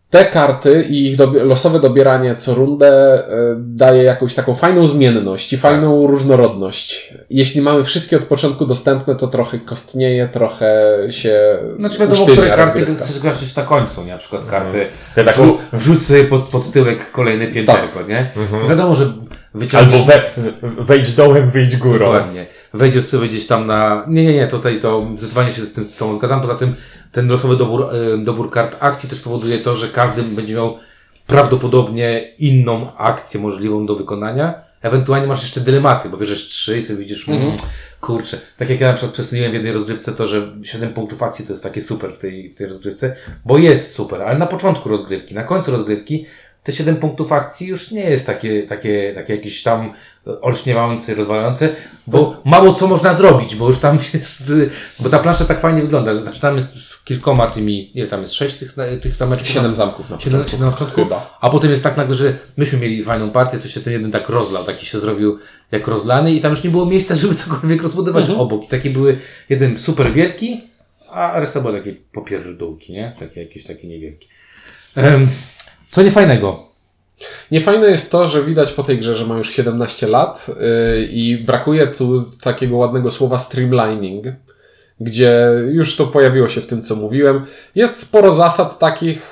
te 0.10 0.26
karty 0.26 0.86
i 0.90 1.06
ich 1.08 1.18
dobi- 1.18 1.46
losowe 1.46 1.80
dobieranie 1.80 2.36
co 2.36 2.56
rundę 2.56 2.88
e, 3.14 3.56
daje 3.58 4.04
jakąś 4.04 4.34
taką 4.34 4.56
fajną 4.56 4.88
zmienność 4.88 5.54
i 5.54 5.58
fajną 5.58 6.08
różnorodność. 6.08 7.14
Jeśli 7.30 7.62
mamy 7.62 7.84
wszystkie 7.84 8.18
od 8.18 8.24
początku 8.24 8.66
dostępne, 8.66 9.16
to 9.16 9.28
trochę 9.28 9.60
kostnieje, 9.60 10.28
trochę 10.28 10.98
się. 11.10 11.40
Znaczy 11.76 12.00
wiadomo, 12.00 12.26
które 12.26 12.50
karty 12.50 12.96
chcesz 12.96 13.20
grać 13.20 13.56
na 13.56 13.64
końcu, 13.64 14.04
nie? 14.04 14.12
Na 14.12 14.18
przykład 14.18 14.46
karty 14.46 14.86
Te 15.16 15.24
taką- 15.24 15.32
wrzu- 15.44 15.58
wrzuć 15.74 16.04
sobie 16.06 16.24
pod, 16.24 16.42
pod 16.42 16.72
tyłek 16.72 17.12
kolejne 17.12 17.48
pięterko, 17.48 18.00
nie? 18.08 18.26
Wiadomo, 18.70 18.96
że 18.96 19.14
wyciągniesz... 19.54 20.00
Albo 20.02 20.12
we, 20.12 20.22
wejdź 20.84 21.12
dołem, 21.12 21.50
wyjdź 21.50 21.78
górą. 21.78 22.00
Dokładnie. 22.00 22.46
Wejdziesz 22.78 23.06
sobie 23.06 23.28
gdzieś 23.28 23.48
tam 23.48 23.68
na... 23.68 24.04
Nie, 24.08 24.24
nie, 24.24 24.34
nie, 24.34 24.48
tutaj 24.48 24.80
to 24.80 25.08
zdecydowanie 25.10 25.52
się 25.52 25.66
z 25.66 25.74
tym, 25.74 25.90
z 25.90 25.96
tą 25.96 26.16
zgadzam. 26.16 26.42
Poza 26.42 26.56
tym 26.56 26.76
ten 27.12 27.28
losowy 27.28 27.58
dobór, 27.58 27.90
e, 27.96 28.18
dobór 28.18 28.52
kart 28.52 28.78
akcji 28.80 29.10
też 29.10 29.20
powoduje 29.20 29.58
to, 29.58 29.76
że 29.76 29.88
każdy 29.88 30.24
będzie 30.24 30.54
miał 30.54 30.78
prawdopodobnie 31.28 32.34
inną 32.38 32.98
akcję 32.98 33.40
możliwą 33.40 33.86
do 33.86 33.96
wykonania. 33.96 34.68
Ewentualnie 34.82 35.28
masz 35.28 35.42
jeszcze 35.42 35.62
dylematy, 35.62 36.10
bo 36.10 36.18
bierzesz 36.18 36.46
trzy 36.46 36.78
i 36.78 36.82
sobie 36.82 37.00
widzisz, 37.00 37.30
mm, 37.30 37.52
kurczę. 38.02 38.40
Tak 38.58 38.70
jak 38.70 38.80
ja 38.80 38.88
na 38.88 38.94
przykład 38.94 39.14
przesuniłem 39.14 39.52
w 39.52 39.54
jednej 39.54 39.74
rozgrywce 39.74 40.12
to, 40.12 40.28
że 40.28 40.52
7 40.64 40.94
punktów 40.94 41.24
akcji 41.24 41.46
to 41.46 41.54
jest 41.54 41.64
takie 41.64 41.82
super 41.82 42.14
w 42.14 42.18
tej, 42.18 42.50
w 42.50 42.56
tej 42.56 42.68
rozgrywce, 42.68 43.16
bo 43.46 43.58
jest 43.58 43.92
super, 43.92 44.22
ale 44.22 44.38
na 44.38 44.48
początku 44.48 44.90
rozgrywki, 44.90 45.36
na 45.36 45.44
końcu 45.44 45.72
rozgrywki 45.72 46.26
te 46.68 46.74
7 46.74 46.96
punktów 46.96 47.32
akcji 47.32 47.68
już 47.68 47.92
nie 47.92 48.10
jest 48.10 48.26
takie, 48.26 48.64
takie, 48.64 49.12
takie 49.16 49.36
jakieś 49.36 49.64
tam 49.64 49.94
olśniewające, 50.42 51.16
rozwalające, 51.16 51.70
bo 52.08 52.42
mało 52.46 52.74
co 52.74 52.88
można 52.88 53.14
zrobić, 53.14 53.56
bo 53.56 53.68
już 53.68 53.78
tam 53.80 53.98
jest, 54.14 54.54
bo 55.00 55.10
ta 55.10 55.20
plansza 55.20 55.46
tak 55.46 55.60
fajnie 55.60 55.82
wygląda. 55.82 56.24
Zaczynamy 56.24 56.62
z, 56.62 56.66
z 56.74 57.04
kilkoma 57.04 57.48
tymi, 57.48 57.98
ile 57.98 58.08
tam 58.08 58.22
jest, 58.22 58.34
sześć 58.34 58.56
tych, 58.56 58.76
tych 59.02 59.16
zameczków? 59.16 59.50
Siedem 59.52 59.76
zamków 59.76 60.10
na 60.10 60.18
początku. 60.18 60.50
siedem 60.52 60.66
na 60.66 60.72
początku. 60.72 61.04
Chyba. 61.04 61.38
A 61.42 61.50
potem 61.50 61.72
jest 61.72 61.84
tak 61.84 61.98
nagle, 61.98 62.16
że 62.16 62.34
myśmy 62.58 62.80
mieli 62.80 63.04
fajną 63.04 63.32
partię, 63.32 63.60
coś 63.60 63.74
się 63.74 63.82
ten 63.82 63.94
jeden 63.94 64.12
tak 64.12 64.30
rozlał, 64.30 64.64
taki 64.64 64.86
się 64.86 65.00
zrobił 65.00 65.38
jak 65.72 65.88
rozlany 65.88 66.34
i 66.34 66.40
tam 66.40 66.52
już 66.52 66.64
nie 66.64 66.70
było 66.70 66.86
miejsca, 66.86 67.16
żeby 67.16 67.34
cokolwiek 67.36 67.84
rozbudować 67.84 68.22
Mhm. 68.22 68.40
obok. 68.40 68.64
I 68.64 68.68
takie 68.68 68.90
były, 68.90 69.18
jeden 69.50 69.78
super 69.78 70.14
wielki, 70.14 70.62
a 71.12 71.40
reszta 71.40 71.62
była 71.62 71.74
takie 71.74 71.94
popierdółki, 72.12 72.94
nie? 72.94 73.16
Takie 73.20 73.42
jakieś 73.42 73.64
takie 73.64 73.88
niewielkie. 73.88 74.28
Um, 74.96 75.28
co 75.92 76.04
niefajnego? 76.04 76.60
Niefajne 77.52 77.88
jest 77.88 78.12
to, 78.12 78.28
że 78.28 78.44
widać 78.44 78.74
po 78.74 78.84
tej 78.84 78.98
grze, 78.98 79.16
że 79.16 79.26
ma 79.26 79.38
już 79.38 79.50
17 79.50 80.08
lat 80.08 80.48
yy, 80.48 81.08
i 81.12 81.38
brakuje 81.38 81.88
tu 81.88 82.24
takiego 82.42 82.78
ładnego 82.78 83.12
słowa 83.12 83.38
streamlining, 83.38 84.26
gdzie 85.00 85.52
już 85.72 85.96
to 85.96 86.08
pojawiło 86.08 86.48
się 86.48 86.62
w 86.62 86.68
tym, 86.68 86.82
co 86.82 86.96
mówiłem. 86.96 87.46
Jest 87.76 88.00
sporo 88.00 88.32
zasad 88.32 88.80
takich, 88.80 89.32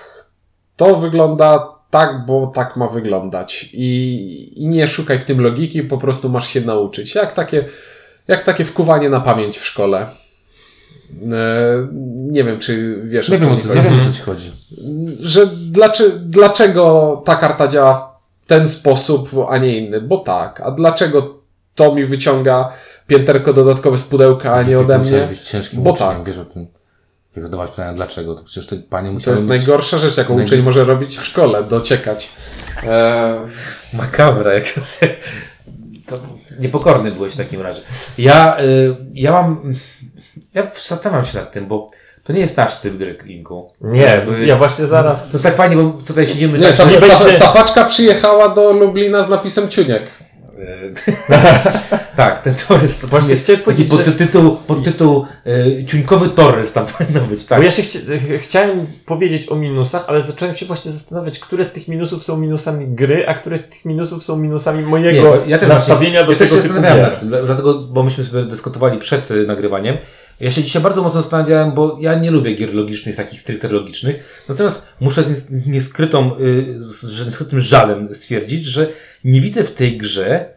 to 0.75 0.95
wygląda 0.95 1.75
tak, 1.89 2.25
bo 2.25 2.51
tak 2.55 2.75
ma 2.75 2.87
wyglądać. 2.87 3.69
I, 3.73 4.53
I 4.55 4.67
nie 4.67 4.87
szukaj 4.87 5.19
w 5.19 5.25
tym 5.25 5.41
logiki, 5.41 5.83
po 5.83 5.97
prostu 5.97 6.29
masz 6.29 6.47
się 6.47 6.61
nauczyć. 6.61 7.15
Jak 7.15 7.33
takie, 7.33 7.65
jak 8.27 8.43
takie 8.43 8.65
wkuwanie 8.65 9.09
na 9.09 9.19
pamięć 9.19 9.57
w 9.57 9.65
szkole. 9.65 10.07
Yy, 11.21 11.27
nie 12.31 12.43
wiem, 12.43 12.59
czy 12.59 13.01
wiesz, 13.05 13.29
Nie 13.29 13.37
o 13.37 13.39
wiem, 13.39 13.51
o 13.51 13.55
mi 13.55 13.61
co, 13.61 13.67
chodzi 13.67 13.79
nie 13.79 13.89
wiem, 13.89 13.99
o 14.01 14.03
co 14.03 14.11
ci 14.13 14.21
chodzi. 14.21 14.51
że 15.19 15.47
dlaczego, 15.47 16.15
dlaczego 16.19 17.21
ta 17.25 17.35
karta 17.35 17.67
działa 17.67 17.93
w 18.45 18.47
ten 18.47 18.67
sposób, 18.67 19.29
a 19.49 19.57
nie 19.57 19.77
inny? 19.77 20.01
Bo 20.01 20.17
tak. 20.17 20.61
A 20.61 20.71
dlaczego 20.71 21.39
to 21.75 21.95
mi 21.95 22.05
wyciąga 22.05 22.69
pięterko 23.07 23.53
dodatkowe 23.53 23.97
z 23.97 24.03
pudełka, 24.03 24.51
a 24.51 24.63
nie 24.63 24.79
ode 24.79 24.99
mnie? 24.99 25.27
być 25.29 25.39
ciężkim 25.39 25.83
Bo 25.83 25.91
uczniem, 25.91 26.09
tak. 26.09 26.23
wiesz 26.25 26.37
o 26.39 26.45
tym. 26.45 26.67
Jak 27.35 27.43
zadawać 27.45 27.69
pytania 27.71 27.93
dlaczego, 27.93 28.35
to 28.35 28.43
przecież 28.43 28.67
te 28.67 28.75
panie 28.75 29.07
To 29.09 29.13
musiały 29.13 29.33
jest 29.37 29.49
mieć... 29.49 29.57
najgorsza 29.59 29.97
rzecz, 29.97 30.17
jaką 30.17 30.37
Naj- 30.37 30.43
uczeń 30.43 30.61
może 30.61 30.83
robić 30.85 31.17
w 31.17 31.25
szkole, 31.25 31.63
dociekać. 31.63 32.29
Eee, 32.83 33.39
Makabra, 33.93 34.53
jak 34.53 34.65
to 36.07 36.19
niepokorny 36.59 37.11
byłeś 37.11 37.33
w 37.33 37.37
takim 37.37 37.61
razie. 37.61 37.81
Ja, 38.17 38.59
y, 38.59 38.95
ja 39.13 39.31
mam... 39.31 39.73
Ja 40.53 40.67
zastanawiam 40.73 41.25
się 41.25 41.37
nad 41.37 41.51
tym, 41.51 41.67
bo 41.67 41.87
to 42.23 42.33
nie 42.33 42.39
jest 42.39 42.57
nasz 42.57 42.77
typ 42.77 42.97
gry, 42.97 43.17
Inku. 43.25 43.71
Nie, 43.81 44.01
Jakby- 44.01 44.45
ja 44.45 44.55
właśnie 44.55 44.81
To 44.83 44.87
zaraz... 44.87 45.33
jest 45.33 45.45
tak 45.45 45.55
fajnie, 45.55 45.75
bo 45.75 45.89
tutaj 46.07 46.27
siedzimy 46.27 46.57
nie, 46.57 46.63
tak, 46.63 46.77
ta, 46.77 46.83
że... 46.85 46.91
nie 46.91 47.39
ta, 47.39 47.45
ta 47.45 47.53
paczka 47.53 47.85
przyjechała 47.85 48.49
do 48.49 48.71
Lublina 48.71 49.21
z 49.21 49.29
napisem 49.29 49.69
Ciuniek. 49.69 50.11
tak, 52.15 52.41
ten 52.41 52.53
to 52.67 52.77
jest 52.77 53.01
to 53.01 53.07
Właśnie 53.07 53.35
chciałem 53.35 53.61
powiedzieć, 53.61 53.91
że- 53.91 54.03
podtytuł, 54.03 54.55
podtytuł 54.67 55.25
y, 55.47 55.85
Ciuńkowy 55.87 56.29
Torres 56.29 56.71
tam 56.71 56.85
powinno 56.97 57.21
być, 57.21 57.45
tak. 57.45 57.59
Bo 57.59 57.63
ja 57.65 57.71
się 57.71 57.83
chcia 57.83 57.99
chciałem 58.37 58.87
powiedzieć 59.05 59.51
o 59.51 59.55
minusach, 59.55 60.03
ale 60.07 60.21
zacząłem 60.21 60.55
się 60.55 60.65
właśnie 60.65 60.91
zastanawiać, 60.91 61.39
które 61.39 61.63
z 61.65 61.71
tych 61.71 61.87
minusów 61.87 62.23
są 62.23 62.37
minusami 62.37 62.87
gry, 62.87 63.27
a 63.27 63.33
które 63.33 63.57
z 63.57 63.63
tych 63.63 63.85
minusów 63.85 64.23
są 64.23 64.37
minusami 64.37 64.83
mojego 64.83 65.21
bo 65.23 65.37
ja 65.47 65.57
też 65.57 65.69
nastawienia 65.69 66.25
właśnie, 66.25 66.25
do 66.25 66.31
ja 66.31 66.37
też 66.39 66.49
tego 66.49 66.61
się 66.61 66.67
typu 66.69 66.81
gier. 66.81 67.01
nad 67.01 67.19
tym, 67.19 67.29
dla- 67.29 67.41
dlatego, 67.43 67.73
bo 67.73 68.03
myśmy 68.03 68.23
sobie 68.23 68.45
dyskutowali 68.45 68.99
przed 68.99 69.31
y, 69.31 69.47
nagrywaniem. 69.47 69.97
Ja 70.39 70.51
się 70.51 70.63
dzisiaj 70.63 70.81
bardzo 70.81 71.03
mocno 71.03 71.21
zastanawiałem, 71.21 71.71
bo 71.71 71.97
ja 72.01 72.15
nie 72.19 72.31
lubię 72.31 72.55
gier 72.55 72.73
logicznych, 72.73 73.15
takich 73.15 73.39
stricte 73.39 73.69
logicznych. 73.69 74.45
Natomiast 74.49 74.87
muszę 74.99 75.23
z 75.23 75.29
nies- 75.29 75.49
z 75.49 75.67
nieskrytą, 75.67 76.39
y, 76.39 76.75
z 76.83 77.25
nieskrytym 77.25 77.59
żalem 77.59 78.15
stwierdzić, 78.15 78.65
że 78.65 78.87
nie 79.23 79.41
widzę 79.41 79.63
w 79.63 79.71
tej 79.71 79.97
grze 79.97 80.54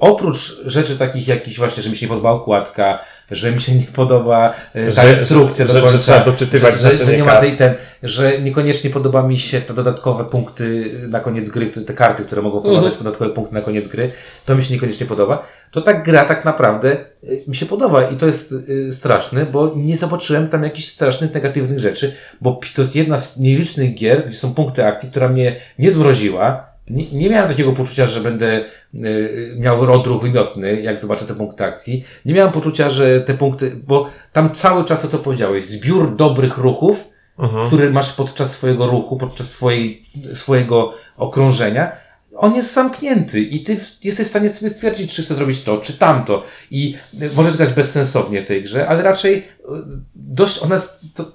oprócz 0.00 0.60
rzeczy 0.66 0.96
takich 0.98 1.28
jakichś 1.28 1.58
właśnie, 1.58 1.82
że 1.82 1.90
mi 1.90 1.96
się 1.96 2.06
nie 2.06 2.10
podoba 2.10 2.30
okładka, 2.30 2.98
że 3.30 3.52
mi 3.52 3.60
się 3.60 3.74
nie 3.74 3.84
podoba 3.84 4.54
y, 4.76 4.92
ta 4.94 5.02
Że- 5.02 5.10
instrukcja 5.10 5.66
że- 5.66 5.72
do 5.72 5.80
że- 5.80 5.86
że 5.86 5.92
końca, 5.92 5.98
trzeba 5.98 6.24
doczytywać 6.24 6.80
że, 6.80 6.96
że, 6.96 7.16
nie 7.16 7.24
ma 7.24 7.36
tej 7.40 7.56
ten, 7.56 7.74
że 8.02 8.40
niekoniecznie 8.40 8.90
podoba 8.90 9.22
mi 9.22 9.38
się 9.38 9.60
te 9.60 9.74
dodatkowe 9.74 10.24
punkty 10.24 10.90
na 11.08 11.20
koniec 11.20 11.48
gry, 11.50 11.66
te 11.66 11.94
karty, 11.94 12.24
które 12.24 12.42
mogą 12.42 12.60
wprowadzać 12.60 12.96
dodatkowe 12.96 13.30
punkty 13.30 13.54
na 13.54 13.60
koniec 13.60 13.88
gry, 13.88 14.10
to 14.44 14.54
mi 14.54 14.62
się 14.62 14.74
niekoniecznie 14.74 15.06
podoba. 15.06 15.46
To 15.70 15.80
ta 15.80 15.94
gra 15.94 16.24
tak 16.24 16.44
naprawdę 16.44 16.96
y, 17.24 17.44
mi 17.48 17.54
się 17.56 17.66
podoba 17.66 18.08
i 18.10 18.16
to 18.16 18.26
jest 18.26 18.52
y, 18.68 18.92
straszne, 18.92 19.46
bo 19.46 19.72
nie 19.76 19.96
zobaczyłem 19.96 20.48
tam 20.48 20.62
jakichś 20.64 20.88
strasznych, 20.88 21.34
negatywnych 21.34 21.78
rzeczy, 21.80 22.14
bo 22.40 22.60
to 22.74 22.82
jest 22.82 22.96
jedna 22.96 23.18
z 23.18 23.36
nielicznych 23.36 23.94
gier, 23.94 24.26
gdzie 24.28 24.36
są 24.38 24.54
punkty 24.54 24.86
akcji, 24.86 25.10
która 25.10 25.28
mnie 25.28 25.56
nie 25.78 25.90
zmroziła, 25.90 26.71
nie, 26.90 27.10
nie 27.12 27.30
miałem 27.30 27.48
takiego 27.48 27.72
poczucia, 27.72 28.06
że 28.06 28.20
będę 28.20 28.64
y, 28.94 29.54
miał 29.58 29.92
odruch 29.92 30.22
wymiotny, 30.22 30.82
jak 30.82 30.98
zobaczę 30.98 31.24
te 31.24 31.34
punkty 31.34 31.64
akcji. 31.64 32.04
Nie 32.24 32.34
miałem 32.34 32.52
poczucia, 32.52 32.90
że 32.90 33.20
te 33.20 33.34
punkty, 33.34 33.76
bo 33.86 34.10
tam 34.32 34.54
cały 34.54 34.84
czas 34.84 35.02
to, 35.02 35.08
co 35.08 35.18
powiedziałeś, 35.18 35.64
zbiór 35.64 36.16
dobrych 36.16 36.58
ruchów, 36.58 37.12
Mhm. 37.38 37.66
który 37.66 37.90
masz 37.90 38.12
podczas 38.12 38.52
swojego 38.52 38.86
ruchu, 38.86 39.16
podczas 39.16 39.50
swojej, 39.50 40.06
swojego 40.34 40.94
okrążenia, 41.16 41.92
on 42.36 42.54
jest 42.54 42.74
zamknięty 42.74 43.40
i 43.40 43.62
ty 43.62 43.78
jesteś 44.04 44.26
w 44.26 44.30
stanie 44.30 44.50
sobie 44.50 44.70
stwierdzić, 44.70 45.14
czy 45.14 45.22
chcesz 45.22 45.36
zrobić 45.36 45.60
to, 45.62 45.78
czy 45.78 45.92
tamto. 45.92 46.44
I 46.70 46.94
y, 47.22 47.30
możesz 47.34 47.56
grać 47.56 47.72
bezsensownie 47.72 48.42
w 48.42 48.44
tej 48.44 48.62
grze, 48.62 48.88
ale 48.88 49.02
raczej 49.02 49.36
y, 49.38 49.42
dość 50.14 50.58
ona 50.62 50.74
jest, 50.74 51.14
to, 51.14 51.32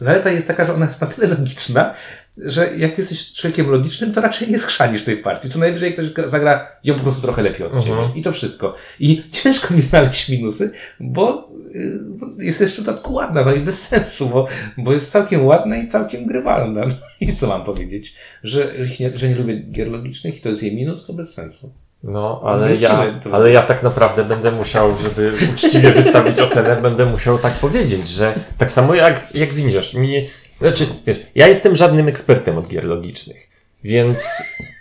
zaleta 0.00 0.30
jest 0.30 0.46
taka, 0.46 0.64
że 0.64 0.74
ona 0.74 0.86
jest 0.86 1.00
na 1.00 1.06
tyle 1.06 1.26
logiczna, 1.26 1.94
że 2.38 2.70
jak 2.76 2.98
jesteś 2.98 3.32
człowiekiem 3.32 3.70
logicznym, 3.70 4.12
to 4.12 4.20
raczej 4.20 4.48
nie 4.50 4.58
schrzanisz 4.58 5.04
tej 5.04 5.16
partii. 5.16 5.48
Co 5.48 5.58
najwyżej 5.58 5.92
ktoś 5.92 6.06
gra- 6.10 6.28
zagra 6.28 6.66
ją 6.84 6.94
po 6.94 7.00
prostu 7.00 7.22
trochę 7.22 7.42
lepiej 7.42 7.66
od 7.66 7.74
Mhm. 7.74 7.82
ciebie. 7.84 8.18
I 8.20 8.22
to 8.22 8.32
wszystko. 8.32 8.74
I 9.00 9.22
ciężko 9.32 9.74
mi 9.74 9.80
znaleźć 9.80 10.28
minusy, 10.28 10.72
bo 11.00 11.48
y, 11.74 12.44
jest 12.44 12.60
jeszcze 12.60 12.82
w 12.82 12.84
dodatku 12.84 13.12
ładna, 13.12 13.44
no 13.44 13.54
i 13.54 13.60
bez 13.60 13.82
sensu, 13.82 14.28
bo, 14.28 14.46
bo 14.78 14.92
jest 14.92 15.10
całkiem 15.12 15.46
ładna 15.46 15.76
i 15.76 15.86
całkiem 15.86 16.26
grywalna. 16.26 16.80
No 16.86 16.94
I 17.20 17.32
co 17.32 17.46
mam 17.46 17.64
powiedzieć? 17.64 18.14
Że, 18.42 18.84
że 18.84 18.94
nie, 19.00 19.16
że 19.16 19.28
nie 19.28 19.34
lubię 19.34 19.56
gier 19.56 19.88
logicznych 19.90 20.36
i 20.38 20.40
to 20.40 20.48
jest 20.48 20.62
jej 20.62 20.76
minus, 20.76 21.06
to 21.06 21.12
bez 21.12 21.34
sensu. 21.34 21.72
No, 22.02 22.40
ale 22.44 22.76
ja, 22.76 23.14
ale 23.32 23.52
ja 23.52 23.62
tak 23.62 23.82
naprawdę 23.82 24.24
będę 24.24 24.52
musiał, 24.52 24.96
żeby 25.02 25.32
uczciwie 25.52 25.90
wystawić 25.92 26.40
ocenę, 26.40 26.76
będę 26.82 27.06
musiał 27.06 27.38
tak 27.38 27.52
powiedzieć, 27.52 28.08
że 28.08 28.34
tak 28.58 28.70
samo 28.70 28.94
jak, 28.94 29.28
jak 29.34 29.48
widzisz, 29.48 29.94
mi, 29.94 30.26
znaczy, 30.60 30.86
wiesz, 31.06 31.18
ja 31.34 31.48
jestem 31.48 31.76
żadnym 31.76 32.08
ekspertem 32.08 32.58
od 32.58 32.68
gier 32.68 32.84
logicznych, 32.84 33.48
więc 33.84 34.16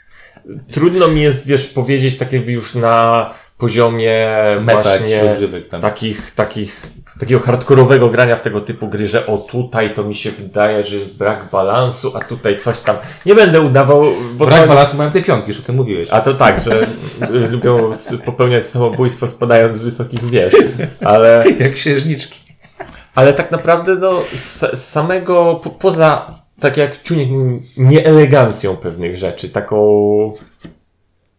trudno 0.73 1.07
mi 1.07 1.21
jest, 1.21 1.47
wiesz, 1.47 1.67
powiedzieć 1.67 2.17
tak 2.17 2.33
jakby 2.33 2.51
już 2.51 2.75
na 2.75 3.29
poziomie 3.59 4.27
Meta 4.61 4.81
właśnie 4.81 5.35
takich, 5.81 6.31
takich, 6.31 6.87
takiego 7.19 7.39
hardkorowego 7.39 8.09
grania 8.09 8.35
w 8.35 8.41
tego 8.41 8.61
typu 8.61 8.87
gry, 8.87 9.07
że 9.07 9.27
o 9.27 9.37
tutaj 9.37 9.93
to 9.93 10.03
mi 10.03 10.15
się 10.15 10.31
wydaje, 10.31 10.85
że 10.85 10.95
jest 10.95 11.17
brak 11.17 11.45
balansu, 11.51 12.11
a 12.15 12.19
tutaj 12.19 12.57
coś 12.57 12.79
tam. 12.79 12.97
Nie 13.25 13.35
będę 13.35 13.61
udawał, 13.61 14.05
bo 14.33 14.45
Brak 14.45 14.61
to, 14.61 14.67
balansu 14.67 14.97
mają 14.97 15.11
te 15.11 15.21
piątki, 15.21 15.51
już 15.51 15.59
o 15.59 15.63
tym 15.63 15.75
mówiłeś. 15.75 16.07
a 16.11 16.21
to 16.21 16.33
tak, 16.33 16.59
że 16.63 16.81
y, 16.81 17.49
lubią 17.49 17.91
popełniać 18.25 18.67
samobójstwo 18.67 19.27
spadając 19.27 19.77
z 19.77 19.81
wysokich 19.81 20.29
wież. 20.29 20.53
Ale, 21.05 21.45
Jak 21.59 21.73
księżniczki. 21.73 22.48
Ale 23.19 23.34
tak 23.34 23.51
naprawdę, 23.51 23.95
no, 23.95 24.21
z, 24.36 24.79
samego, 24.79 25.60
po, 25.63 25.69
poza, 25.69 26.39
tak 26.60 26.77
jak 26.77 27.03
Czuniek 27.03 27.29
mówi, 27.29 27.58
nieelegancją 27.77 28.77
pewnych 28.77 29.17
rzeczy, 29.17 29.49
taką 29.49 29.77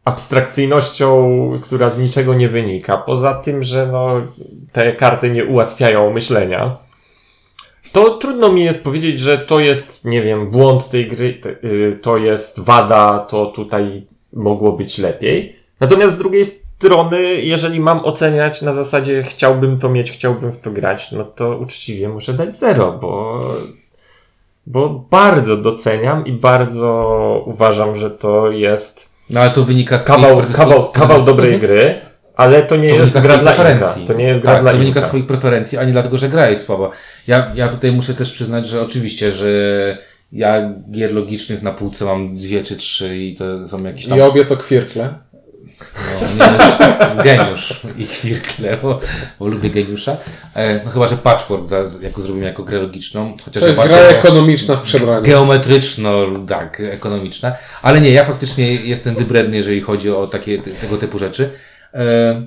abstrakcyjnością, 0.04 1.10
która 1.62 1.90
z 1.90 1.98
niczego 1.98 2.34
nie 2.34 2.48
wynika, 2.48 2.96
poza 2.96 3.34
tym, 3.34 3.62
że 3.62 3.86
no, 3.86 4.22
te 4.72 4.92
karty 4.92 5.30
nie 5.30 5.44
ułatwiają 5.44 6.10
myślenia, 6.10 6.76
to 7.92 8.10
trudno 8.10 8.52
mi 8.52 8.64
jest 8.64 8.84
powiedzieć, 8.84 9.18
że 9.18 9.38
to 9.38 9.60
jest, 9.60 10.04
nie 10.04 10.22
wiem, 10.22 10.50
błąd 10.50 10.90
tej 10.90 11.08
gry, 11.08 11.40
y, 11.64 11.98
to 12.02 12.16
jest 12.16 12.60
wada, 12.60 13.18
to 13.18 13.46
tutaj 13.46 14.06
mogło 14.32 14.72
być 14.72 14.98
lepiej. 14.98 15.56
Natomiast 15.80 16.14
z 16.14 16.18
drugiej 16.18 16.44
strony, 16.44 16.59
jeżeli 17.42 17.80
mam 17.80 18.04
oceniać 18.04 18.62
na 18.62 18.72
zasadzie 18.72 19.22
chciałbym 19.22 19.78
to 19.78 19.88
mieć, 19.88 20.10
chciałbym 20.10 20.52
w 20.52 20.58
to 20.58 20.70
grać, 20.70 21.12
no 21.12 21.24
to 21.24 21.58
uczciwie 21.58 22.08
muszę 22.08 22.34
dać 22.34 22.54
zero, 22.56 22.92
bo, 22.92 23.40
bo 24.66 25.06
bardzo 25.10 25.56
doceniam 25.56 26.26
i 26.26 26.32
bardzo 26.32 27.42
uważam, 27.46 27.96
że 27.96 28.10
to 28.10 28.50
jest 28.50 29.14
No 29.30 29.40
ale 29.40 29.50
to 29.50 29.64
wynika 29.64 29.98
z 29.98 30.04
kawał, 30.04 30.42
twoich 30.42 30.56
kawał, 30.56 30.90
kawał 30.90 31.24
dobrej 31.24 31.58
gry, 31.58 32.00
ale 32.36 32.62
to 32.62 32.76
nie 32.76 32.88
To 32.90 32.94
jest 32.94 33.18
gra 33.18 33.38
dla 33.38 33.52
Inka. 33.52 33.64
preferencji. 33.64 34.04
To 34.04 34.12
nie 34.12 34.24
jest 34.24 34.40
gra 34.40 34.52
tak, 34.52 34.62
dla 34.62 34.72
to 34.72 34.78
wynika 34.78 34.98
Inka. 34.98 35.06
z 35.06 35.10
twoich 35.10 35.26
preferencji, 35.26 35.78
a 35.78 35.84
nie 35.84 35.92
dlatego, 35.92 36.16
że 36.16 36.28
gra 36.28 36.50
jest 36.50 36.66
słaba. 36.66 36.90
Ja, 37.26 37.46
ja 37.54 37.68
tutaj 37.68 37.92
muszę 37.92 38.14
też 38.14 38.32
przyznać, 38.32 38.66
że 38.66 38.82
oczywiście, 38.82 39.32
że 39.32 39.48
ja 40.32 40.74
gier 40.90 41.14
logicznych 41.14 41.62
na 41.62 41.72
półce 41.72 42.04
mam 42.04 42.36
dwie 42.36 42.62
czy 42.62 42.76
trzy 42.76 43.18
i 43.18 43.34
to 43.34 43.68
są 43.68 43.82
jakieś 43.82 44.06
tam... 44.06 44.18
I 44.18 44.20
obie 44.20 44.44
to 44.44 44.56
kwirkle. 44.56 45.14
No, 46.38 46.44
nie, 47.16 47.22
geniusz 47.24 47.80
i 47.98 48.06
chwirkle, 48.06 48.76
bo, 48.82 49.00
bo 49.38 49.46
lubię 49.46 49.70
geniusza. 49.70 50.16
E, 50.54 50.80
no 50.84 50.90
chyba, 50.90 51.06
że 51.06 51.16
Patchwork 51.16 51.66
za, 51.66 51.84
jako 52.02 52.20
zrobimy 52.20 52.46
jako 52.46 52.62
grę 52.62 52.78
logiczną. 52.78 53.36
Chociaż 53.44 53.62
To 53.62 53.68
jest 53.68 53.80
gra 53.80 53.98
ekonomiczna 53.98 54.76
w 54.76 54.82
przebraniu. 54.82 55.22
Geometryczno, 55.22 56.12
tak, 56.48 56.80
ekonomiczna. 56.80 57.52
Ale 57.82 58.00
nie, 58.00 58.10
ja 58.10 58.24
faktycznie 58.24 58.74
jestem 58.74 59.14
wybredny, 59.14 59.56
jeżeli 59.56 59.80
chodzi 59.80 60.10
o 60.10 60.26
takie 60.26 60.58
te- 60.58 60.70
tego 60.70 60.96
typu 60.96 61.18
rzeczy. 61.18 61.50
E, 61.94 62.42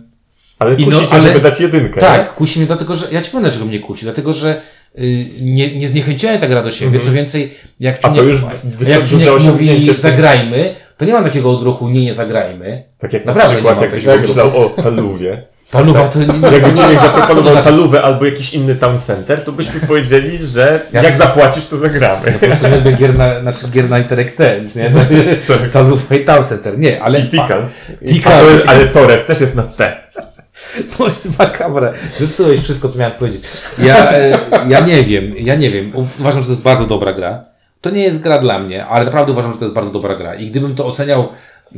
Ale 0.60 0.76
I 0.76 0.88
no, 0.88 0.98
ale- 1.12 1.22
żeby 1.22 1.40
dać 1.40 1.60
jedynkę. 1.60 1.96
nie? 1.96 2.08
tak, 2.08 2.34
kusi 2.36 2.60
mnie 2.60 2.68
dlatego, 2.68 2.96
że 2.96 3.08
ja 3.12 3.22
ci 3.22 3.32
powiem, 3.32 3.44
dlaczego 3.44 3.66
mnie 3.66 3.80
kusi. 3.80 4.04
Dlatego, 4.04 4.34
że 4.34 4.62
y, 5.00 5.26
nie, 5.42 5.76
nie 5.78 5.88
zniechęciła 5.88 6.38
ta 6.38 6.48
gra 6.48 6.62
do 6.62 6.72
siebie. 6.72 7.00
Co 7.00 7.12
więcej, 7.12 7.54
jak. 7.80 7.96
A 7.96 8.10
to 8.10 8.16
Czuniek, 8.16 8.26
już 8.26 8.42
jak 8.90 9.06
Czuniek 9.06 9.44
mówi 9.44 9.96
zagrajmy, 9.96 10.76
to 11.04 11.08
nie 11.08 11.14
mam 11.14 11.24
takiego 11.24 11.52
odruchu 11.52 11.90
nie, 11.90 12.02
nie 12.02 12.14
zagrajmy. 12.14 12.84
Tak 12.98 13.14
jak 13.14 13.26
Naprawdę 13.26 13.50
na 13.50 13.56
przykład, 13.56 13.82
jakbyś 13.82 14.06
pomyślał 14.06 14.58
o 14.66 14.70
paluwie. 14.70 15.44
Paluwa 15.72 16.08
to 16.08 16.20
nie, 16.20 16.26
Jakby 16.52 16.70
ci 16.74 16.78
Co 16.78 16.84
to 16.94 17.00
zaproponował 17.00 17.44
znaczy? 17.54 17.70
paluwę 17.70 18.02
albo 18.02 18.26
jakiś 18.26 18.54
inny 18.54 18.76
town 18.76 19.00
center, 19.00 19.44
to 19.44 19.52
byśmy 19.52 19.80
powiedzieli, 19.80 20.38
że 20.46 20.82
Ja- 20.94 21.04
jak 21.04 21.16
zapłacisz, 21.16 21.66
to 21.66 21.76
zagramy. 21.76 22.32
Po 22.32 22.40
prostu 22.40 22.68
nie 22.68 22.76
lubię 22.76 22.92
gier 22.92 23.18
na, 23.18 23.42
znaczy 23.42 23.68
gier 23.72 23.90
na 23.90 23.98
literek 23.98 24.32
T, 24.32 24.62
nie? 24.76 24.92
To 25.72 25.84
lubię 25.84 26.18
i 26.18 26.26
Town 26.26 26.44
Center. 26.44 26.78
Nie, 26.80 27.04
ale... 27.04 27.20
I 27.20 27.30
Tikan. 27.30 27.68
Tikan. 28.08 28.34
Ale, 28.68 28.88
Torres 28.88 29.26
też 29.26 29.42
jest 29.42 29.56
na 29.56 29.64
T. 29.64 29.96
To 30.98 31.06
jest 31.06 31.40
makabra. 31.40 31.94
Zepsułeś 32.18 32.60
wszystko, 32.60 32.88
co 32.90 33.00
miałem 33.00 33.14
powiedzieć. 33.14 33.44
Ja, 33.80 34.12
e, 34.12 34.40
ja 34.68 34.80
nie 34.80 35.04
wiem, 35.04 35.34
ja 35.38 35.56
nie 35.56 35.70
wiem. 35.70 35.92
Uważam, 36.20 36.42
że 36.42 36.46
to 36.48 36.52
jest 36.52 36.64
bardzo 36.64 36.86
dobra 36.86 37.14
gra. 37.14 37.46
To 37.84 37.90
nie 37.90 38.04
jest 38.04 38.22
gra 38.22 38.40
dla 38.40 38.60
mnie, 38.60 38.86
ale 38.86 39.06
naprawdę 39.06 39.32
uważam, 39.32 39.52
że 39.52 39.58
to 39.58 39.66
jest 39.66 39.76
bardzo 39.76 39.92
dobra 39.92 40.16
gra. 40.16 40.36
I 40.36 40.48
gdybym 40.48 40.76
to 40.76 40.86
oceniał 40.86 41.22
e, 41.22 41.78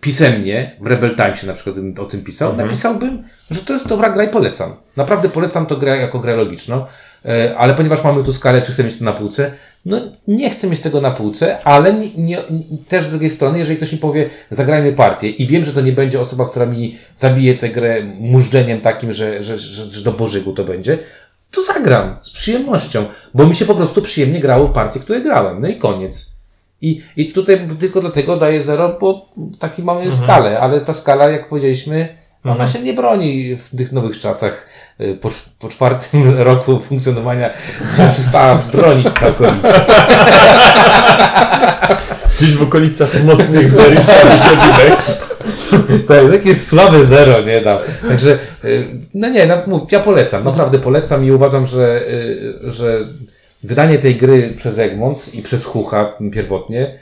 pisemnie, 0.00 0.74
w 0.80 0.86
Rebel 0.86 1.14
Timesie 1.14 1.46
na 1.46 1.52
przykład 1.52 1.76
o 1.98 2.04
tym 2.04 2.22
pisał, 2.22 2.56
napisałbym, 2.56 3.22
że 3.50 3.60
to 3.60 3.72
jest 3.72 3.88
dobra 3.88 4.10
gra 4.10 4.24
i 4.24 4.28
polecam. 4.28 4.74
Naprawdę 4.96 5.28
polecam 5.28 5.66
to 5.66 5.76
grę 5.76 5.96
jako 5.96 6.18
grę 6.18 6.36
logiczną. 6.36 6.84
E, 7.24 7.56
ale 7.58 7.74
ponieważ 7.74 8.04
mamy 8.04 8.22
tu 8.22 8.32
skalę, 8.32 8.62
czy 8.62 8.72
chcę 8.72 8.84
mieć 8.84 8.98
to 8.98 9.04
na 9.04 9.12
półce, 9.12 9.50
no 9.86 10.00
nie 10.28 10.50
chcę 10.50 10.66
mieć 10.66 10.80
tego 10.80 11.00
na 11.00 11.10
półce, 11.10 11.64
ale 11.64 11.94
nie, 11.94 12.08
nie, 12.16 12.38
też 12.88 13.04
z 13.04 13.08
drugiej 13.08 13.30
strony, 13.30 13.58
jeżeli 13.58 13.76
ktoś 13.76 13.92
mi 13.92 13.98
powie, 13.98 14.28
zagrajmy 14.50 14.92
partię 14.92 15.30
i 15.30 15.46
wiem, 15.46 15.64
że 15.64 15.72
to 15.72 15.80
nie 15.80 15.92
będzie 15.92 16.20
osoba, 16.20 16.48
która 16.48 16.66
mi 16.66 16.98
zabije 17.14 17.54
tę 17.54 17.68
grę 17.68 18.02
mużdżeniem 18.18 18.80
takim, 18.80 19.12
że, 19.12 19.42
że, 19.42 19.58
że, 19.58 19.84
że 19.84 20.02
do 20.02 20.12
bożygu 20.12 20.52
to 20.52 20.64
będzie, 20.64 20.98
to 21.56 21.62
zagram 21.62 22.16
z 22.20 22.30
przyjemnością, 22.30 23.04
bo 23.34 23.46
mi 23.46 23.54
się 23.54 23.66
po 23.66 23.74
prostu 23.74 24.02
przyjemnie 24.02 24.40
grało 24.40 24.66
w 24.66 24.72
partie, 24.72 25.00
które 25.00 25.20
grałem. 25.20 25.60
No 25.60 25.68
i 25.68 25.76
koniec. 25.76 26.26
I, 26.80 27.02
I 27.16 27.32
tutaj 27.32 27.66
tylko 27.78 28.00
dlatego 28.00 28.36
daję 28.36 28.62
zero, 28.62 28.96
bo 29.00 29.28
taki 29.58 29.82
mamy 29.82 30.12
skalę, 30.12 30.60
ale 30.60 30.80
ta 30.80 30.94
skala, 30.94 31.28
jak 31.28 31.48
powiedzieliśmy, 31.48 32.08
ona 32.44 32.68
się 32.68 32.78
nie 32.78 32.94
broni 32.94 33.56
w 33.56 33.76
tych 33.76 33.92
nowych 33.92 34.18
czasach. 34.18 34.66
Y, 35.00 35.18
Po, 35.20 35.28
po 35.58 35.68
czwartym 35.68 36.38
roku 36.50 36.78
funkcjonowania 36.78 37.50
przestała 38.12 38.54
bronić 38.54 39.14
całkowicie. 39.14 39.68
Gdzieś 42.36 42.52
w 42.52 42.62
okolicach 42.62 43.24
mocnych 43.24 43.70
zer 43.70 43.94
i 43.94 44.02
słabych 44.02 44.44
jedynek. 44.44 45.00
Tak, 46.08 46.32
takie 46.32 46.54
słabe 46.54 47.04
zero, 47.04 47.42
nie 47.42 47.60
dam. 47.60 47.78
Także, 48.08 48.38
y, 48.64 48.84
no 49.14 49.28
nie, 49.28 49.46
no, 49.66 49.86
ja 49.92 50.00
polecam, 50.00 50.44
naprawdę 50.44 50.78
polecam 50.78 51.24
i 51.24 51.30
uważam, 51.30 51.66
że, 51.66 52.08
y, 52.64 52.70
że 52.70 53.06
wydanie 53.62 53.98
tej 53.98 54.16
gry 54.16 54.52
przez 54.56 54.78
Egmont 54.78 55.34
i 55.34 55.42
przez 55.42 55.64
Hucha 55.64 56.12
pierwotnie, 56.32 56.98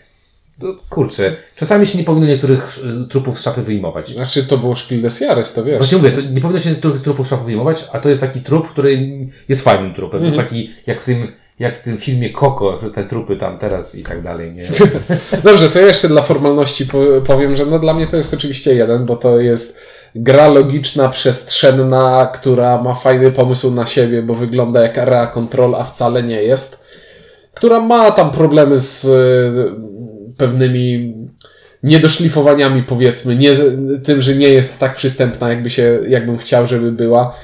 to 0.61 0.77
kurczę, 0.91 1.37
czasami 1.57 1.87
się 1.87 1.99
nie 1.99 2.05
powinno 2.05 2.27
niektórych 2.27 2.79
y, 3.05 3.09
trupów 3.09 3.39
z 3.39 3.43
szapy 3.43 3.63
wyjmować. 3.63 4.09
Znaczy, 4.09 4.45
to 4.45 4.59
było 4.59 4.77
Spiel 4.77 5.03
des 5.03 5.21
Jahres, 5.21 5.53
to 5.53 5.65
wiesz. 5.65 5.79
Właśnie 5.79 5.99
mówię, 5.99 6.13
to 6.13 6.21
nie 6.21 6.41
powinno 6.41 6.61
się 6.61 6.71
niektórych 6.71 7.03
trupów 7.03 7.27
z 7.27 7.31
szapy 7.31 7.45
wyjmować, 7.45 7.85
a 7.93 7.99
to 7.99 8.09
jest 8.09 8.21
taki 8.21 8.41
trup, 8.41 8.69
który 8.69 9.09
jest 9.49 9.63
fajnym 9.63 9.95
trupem. 9.95 10.21
To 10.21 10.27
jest 10.27 10.37
taki, 10.37 10.71
jak 10.87 11.03
w 11.03 11.05
tym 11.05 11.33
jak 11.59 11.79
w 11.79 11.83
tym 11.83 11.97
filmie 11.97 12.31
Koko, 12.31 12.79
że 12.79 12.91
te 12.91 13.05
trupy 13.05 13.37
tam 13.37 13.59
teraz 13.59 13.95
i 13.95 14.03
tak 14.03 14.23
dalej, 14.23 14.53
nie? 14.53 14.69
Dobrze, 15.45 15.69
to 15.69 15.81
jeszcze 15.81 16.09
dla 16.09 16.23
formalności 16.23 16.87
po- 16.87 17.21
powiem, 17.27 17.57
że 17.57 17.67
no 17.67 17.79
dla 17.79 17.95
mnie 17.95 18.07
to 18.07 18.17
jest 18.17 18.35
oczywiście 18.35 18.75
jeden, 18.75 19.07
bo 19.07 19.17
to 19.17 19.41
jest 19.41 19.81
gra 20.15 20.49
logiczna, 20.49 21.09
przestrzenna, 21.09 22.31
która 22.35 22.83
ma 22.83 22.95
fajny 22.95 23.31
pomysł 23.31 23.71
na 23.71 23.87
siebie, 23.87 24.23
bo 24.23 24.35
wygląda 24.35 24.83
jak 24.83 24.99
area 24.99 25.27
control, 25.27 25.75
a 25.75 25.85
wcale 25.85 26.23
nie 26.23 26.43
jest. 26.43 26.85
Która 27.55 27.81
ma 27.81 28.11
tam 28.11 28.31
problemy 28.31 28.79
z 28.79 29.05
y, 29.05 30.35
pewnymi 30.37 31.15
niedoszlifowaniami, 31.83 32.83
powiedzmy, 32.83 33.37
nie 33.37 33.53
tym, 34.05 34.21
że 34.21 34.35
nie 34.35 34.49
jest 34.49 34.79
tak 34.79 34.95
przystępna, 34.95 35.49
jakby 35.49 35.71
się, 35.71 35.99
jakbym 36.09 36.39
chciał, 36.39 36.67
żeby 36.67 36.93
była. 36.93 37.37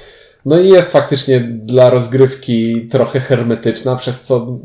No 0.44 0.60
i 0.60 0.68
jest 0.68 0.92
faktycznie 0.92 1.40
dla 1.40 1.90
rozgrywki 1.90 2.88
trochę 2.88 3.20
hermetyczna, 3.20 3.96
przez 3.96 4.20
co 4.20 4.58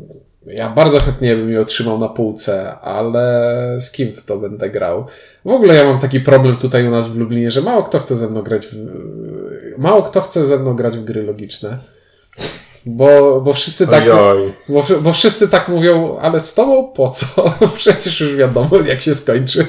ja 0.46 0.70
bardzo 0.70 1.00
chętnie 1.00 1.36
bym 1.36 1.52
ją 1.52 1.64
trzymał 1.64 1.98
na 1.98 2.08
półce, 2.08 2.78
ale 2.78 3.76
z 3.80 3.90
kim 3.90 4.12
w 4.12 4.24
to 4.24 4.36
będę 4.36 4.70
grał? 4.70 5.06
W 5.44 5.50
ogóle 5.50 5.74
ja 5.74 5.84
mam 5.84 5.98
taki 5.98 6.20
problem 6.20 6.56
tutaj 6.56 6.88
u 6.88 6.90
nas 6.90 7.08
w 7.08 7.16
Lublinie, 7.16 7.50
że 7.50 7.62
mało 7.62 7.82
kto 7.82 7.98
chce 7.98 8.16
ze 8.16 8.28
mną 8.28 8.42
grać 8.42 8.66
w, 8.66 8.74
mało 9.78 10.02
kto 10.02 10.20
chce 10.20 10.46
ze 10.46 10.58
mną 10.58 10.74
grać 10.74 10.98
w 10.98 11.04
gry 11.04 11.22
logiczne. 11.22 11.78
Bo, 12.86 13.40
bo 13.40 13.52
wszyscy 13.52 13.86
tak. 13.86 14.02
Ojoj. 14.02 14.52
Bo, 14.68 14.84
bo 15.00 15.12
wszyscy 15.12 15.48
tak 15.48 15.68
mówią, 15.68 16.18
ale 16.20 16.40
z 16.40 16.54
tobą 16.54 16.92
po 16.92 17.08
co? 17.08 17.54
Przecież 17.76 18.20
już 18.20 18.36
wiadomo, 18.36 18.76
jak 18.86 19.00
się 19.00 19.14
skończy. 19.14 19.66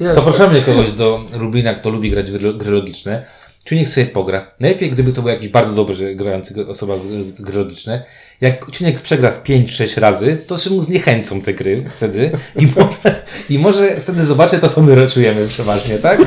Zapraszamy 0.00 0.62
kogoś 0.62 0.90
do 0.90 1.20
Lublina, 1.38 1.74
kto 1.74 1.90
lubi 1.90 2.10
grać 2.10 2.30
w 2.30 2.34
gry- 2.34 2.58
gry 2.58 2.70
logiczne. 2.70 3.26
Czy 3.68 3.76
niech 3.76 3.88
sobie 3.88 4.06
pogra. 4.06 4.46
Najlepiej, 4.60 4.90
gdyby 4.90 5.12
to 5.12 5.22
był 5.22 5.30
jakiś 5.30 5.48
bardzo 5.48 5.72
dobrze 5.72 6.14
grający 6.14 6.66
osoba 6.68 6.96
w 6.96 7.42
gry 7.42 7.58
logiczne. 7.58 8.04
Jak 8.40 8.70
Ciuniek 8.70 9.00
przegra 9.00 9.30
z 9.30 9.42
5-6 9.42 10.00
razy, 10.00 10.38
to 10.46 10.56
się 10.56 10.70
mu 10.70 10.82
zniechęcą 10.82 11.40
te 11.40 11.54
gry 11.54 11.84
wtedy 11.94 12.30
i 12.56 12.66
może, 12.76 13.24
i 13.50 13.58
może 13.58 14.00
wtedy 14.00 14.24
zobaczę 14.24 14.58
to, 14.58 14.68
co 14.68 14.82
my 14.82 15.06
czujemy 15.08 15.48
przeważnie, 15.48 15.98
tak? 15.98 16.20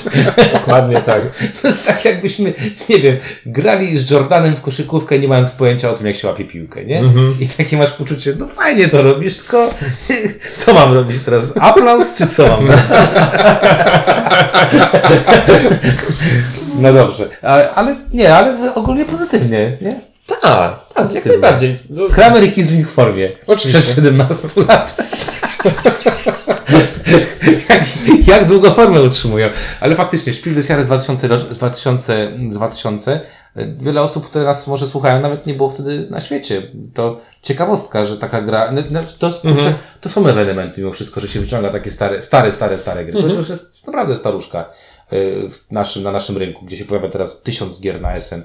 Dokładnie 0.54 0.96
tak. 0.96 1.22
To 1.62 1.68
jest 1.68 1.86
tak, 1.86 2.04
jakbyśmy, 2.04 2.52
nie 2.88 2.98
wiem, 2.98 3.16
grali 3.46 3.98
z 3.98 4.10
Jordanem 4.10 4.56
w 4.56 4.60
koszykówkę, 4.60 5.18
nie 5.18 5.28
mając 5.28 5.50
pojęcia 5.50 5.90
o 5.90 5.92
tym, 5.92 6.06
jak 6.06 6.16
się 6.16 6.28
łapie 6.28 6.44
piłkę, 6.44 6.84
nie? 6.84 7.02
I 7.40 7.46
takie 7.46 7.76
masz 7.76 7.92
poczucie, 7.92 8.34
no 8.38 8.46
fajnie 8.46 8.88
to 8.88 9.02
robisz, 9.02 9.36
tylko 9.36 9.70
co 10.56 10.74
mam 10.74 10.92
robić 10.92 11.18
teraz? 11.18 11.54
Aplauz, 11.56 12.16
czy 12.16 12.26
co 12.26 12.48
mam? 12.48 12.66
No 16.78 16.87
dobrze, 16.92 17.28
ale, 17.42 17.70
ale 17.70 17.96
nie, 18.12 18.34
ale 18.34 18.74
ogólnie 18.74 19.04
pozytywnie, 19.04 19.72
nie? 19.80 20.00
Tak, 20.40 20.88
tak, 20.94 21.14
jak 21.14 21.26
najbardziej. 21.26 21.78
No, 21.90 22.02
Kramer 22.08 22.44
i 22.44 22.50
Kisling 22.50 22.88
w 22.88 22.92
formie. 22.92 23.28
Oczywiście. 23.46 23.82
Przed 23.82 23.94
17 23.94 24.48
lat. 24.68 24.96
jak, 27.68 27.82
jak 28.26 28.48
długo 28.48 28.70
formę 28.70 29.02
utrzymują. 29.02 29.48
Ale 29.80 29.94
faktycznie, 29.94 30.32
Spiel 30.32 30.54
des 30.54 30.68
Jahres 30.68 30.86
2000, 30.86 31.28
roc- 31.28 31.54
2000, 31.54 32.32
2000, 32.38 33.20
wiele 33.80 34.02
osób, 34.02 34.26
które 34.26 34.44
nas 34.44 34.66
może 34.66 34.86
słuchają, 34.86 35.20
nawet 35.20 35.46
nie 35.46 35.54
było 35.54 35.70
wtedy 35.70 36.06
na 36.10 36.20
świecie. 36.20 36.62
To 36.94 37.20
ciekawostka, 37.42 38.04
że 38.04 38.16
taka 38.16 38.42
gra, 38.42 38.70
no, 38.72 38.82
no, 38.90 39.00
to, 39.18 39.30
kurczę, 39.42 39.74
to 40.00 40.08
są 40.08 40.26
element 40.26 40.76
mimo 40.78 40.92
wszystko, 40.92 41.20
że 41.20 41.28
się 41.28 41.40
wyciąga 41.40 41.70
takie 41.70 41.90
stare, 41.90 42.22
stare, 42.22 42.52
stare, 42.52 42.78
stare 42.78 43.04
gry. 43.04 43.20
To 43.20 43.26
już 43.26 43.48
jest 43.48 43.86
naprawdę 43.86 44.16
staruszka 44.16 44.64
naszym, 45.70 46.02
na 46.02 46.12
naszym 46.12 46.36
rynku, 46.36 46.64
gdzie 46.64 46.76
się 46.76 46.84
pojawia 46.84 47.08
teraz 47.08 47.42
tysiąc 47.42 47.80
gier 47.80 48.00
na 48.00 48.20
SN 48.20 48.42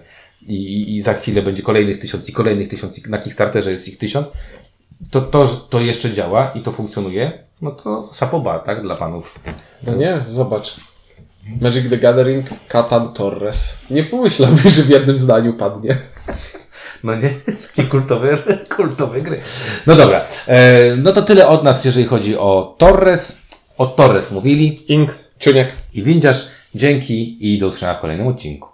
i, 0.48 0.96
i, 0.96 1.02
za 1.02 1.14
chwilę 1.14 1.42
będzie 1.42 1.64
kolejnych 1.64 2.00
tysiąc 2.00 2.30
i 2.30 2.34
kolejnych 2.34 2.68
tysiąc 2.68 3.00
i 3.00 3.10
na 3.10 3.18
Kickstarterze 3.18 3.72
jest 3.72 3.88
ich 3.88 3.98
tysiąc 3.98 4.32
to, 5.12 5.22
to, 5.22 5.46
że 5.46 5.56
to 5.70 5.80
jeszcze 5.80 6.12
działa 6.12 6.52
i 6.56 6.62
to 6.62 6.72
funkcjonuje, 6.72 7.44
no 7.62 7.72
to 7.72 8.10
sapoba, 8.14 8.60
tak, 8.60 8.82
dla 8.82 8.96
panów. 8.96 9.40
No 9.88 9.96
nie, 9.96 10.22
zobacz. 10.28 10.76
Magic 11.62 11.90
the 11.90 11.98
Gathering, 11.98 12.46
Catan 12.68 13.14
Torres. 13.14 13.78
Nie 13.90 14.04
pomyślałbyś, 14.04 14.74
że 14.74 14.84
w 14.84 14.90
jednym 14.90 15.20
zdaniu 15.20 15.54
padnie. 15.54 15.98
No 17.04 17.16
nie, 17.16 17.30
takie 17.68 17.90
kultowe, 17.90 18.38
kultowe 18.76 19.22
gry. 19.22 19.42
No 19.88 19.96
dobra, 19.96 20.22
e, 20.48 20.96
no 20.96 21.12
to 21.12 21.22
tyle 21.22 21.48
od 21.48 21.64
nas, 21.64 21.86
jeżeli 21.86 22.06
chodzi 22.06 22.38
o 22.38 22.76
Torres. 22.78 23.38
O 23.78 23.86
Torres 23.86 24.32
mówili 24.32 24.94
Ink. 24.94 25.23
Czuniek. 25.44 25.72
i 25.94 26.04
Windziarz. 26.04 26.46
Dzięki 26.76 27.54
i 27.54 27.58
do 27.58 27.68
usłyszenia 27.68 27.94
w 27.94 28.00
kolejnym 28.00 28.28
odcinku. 28.28 28.70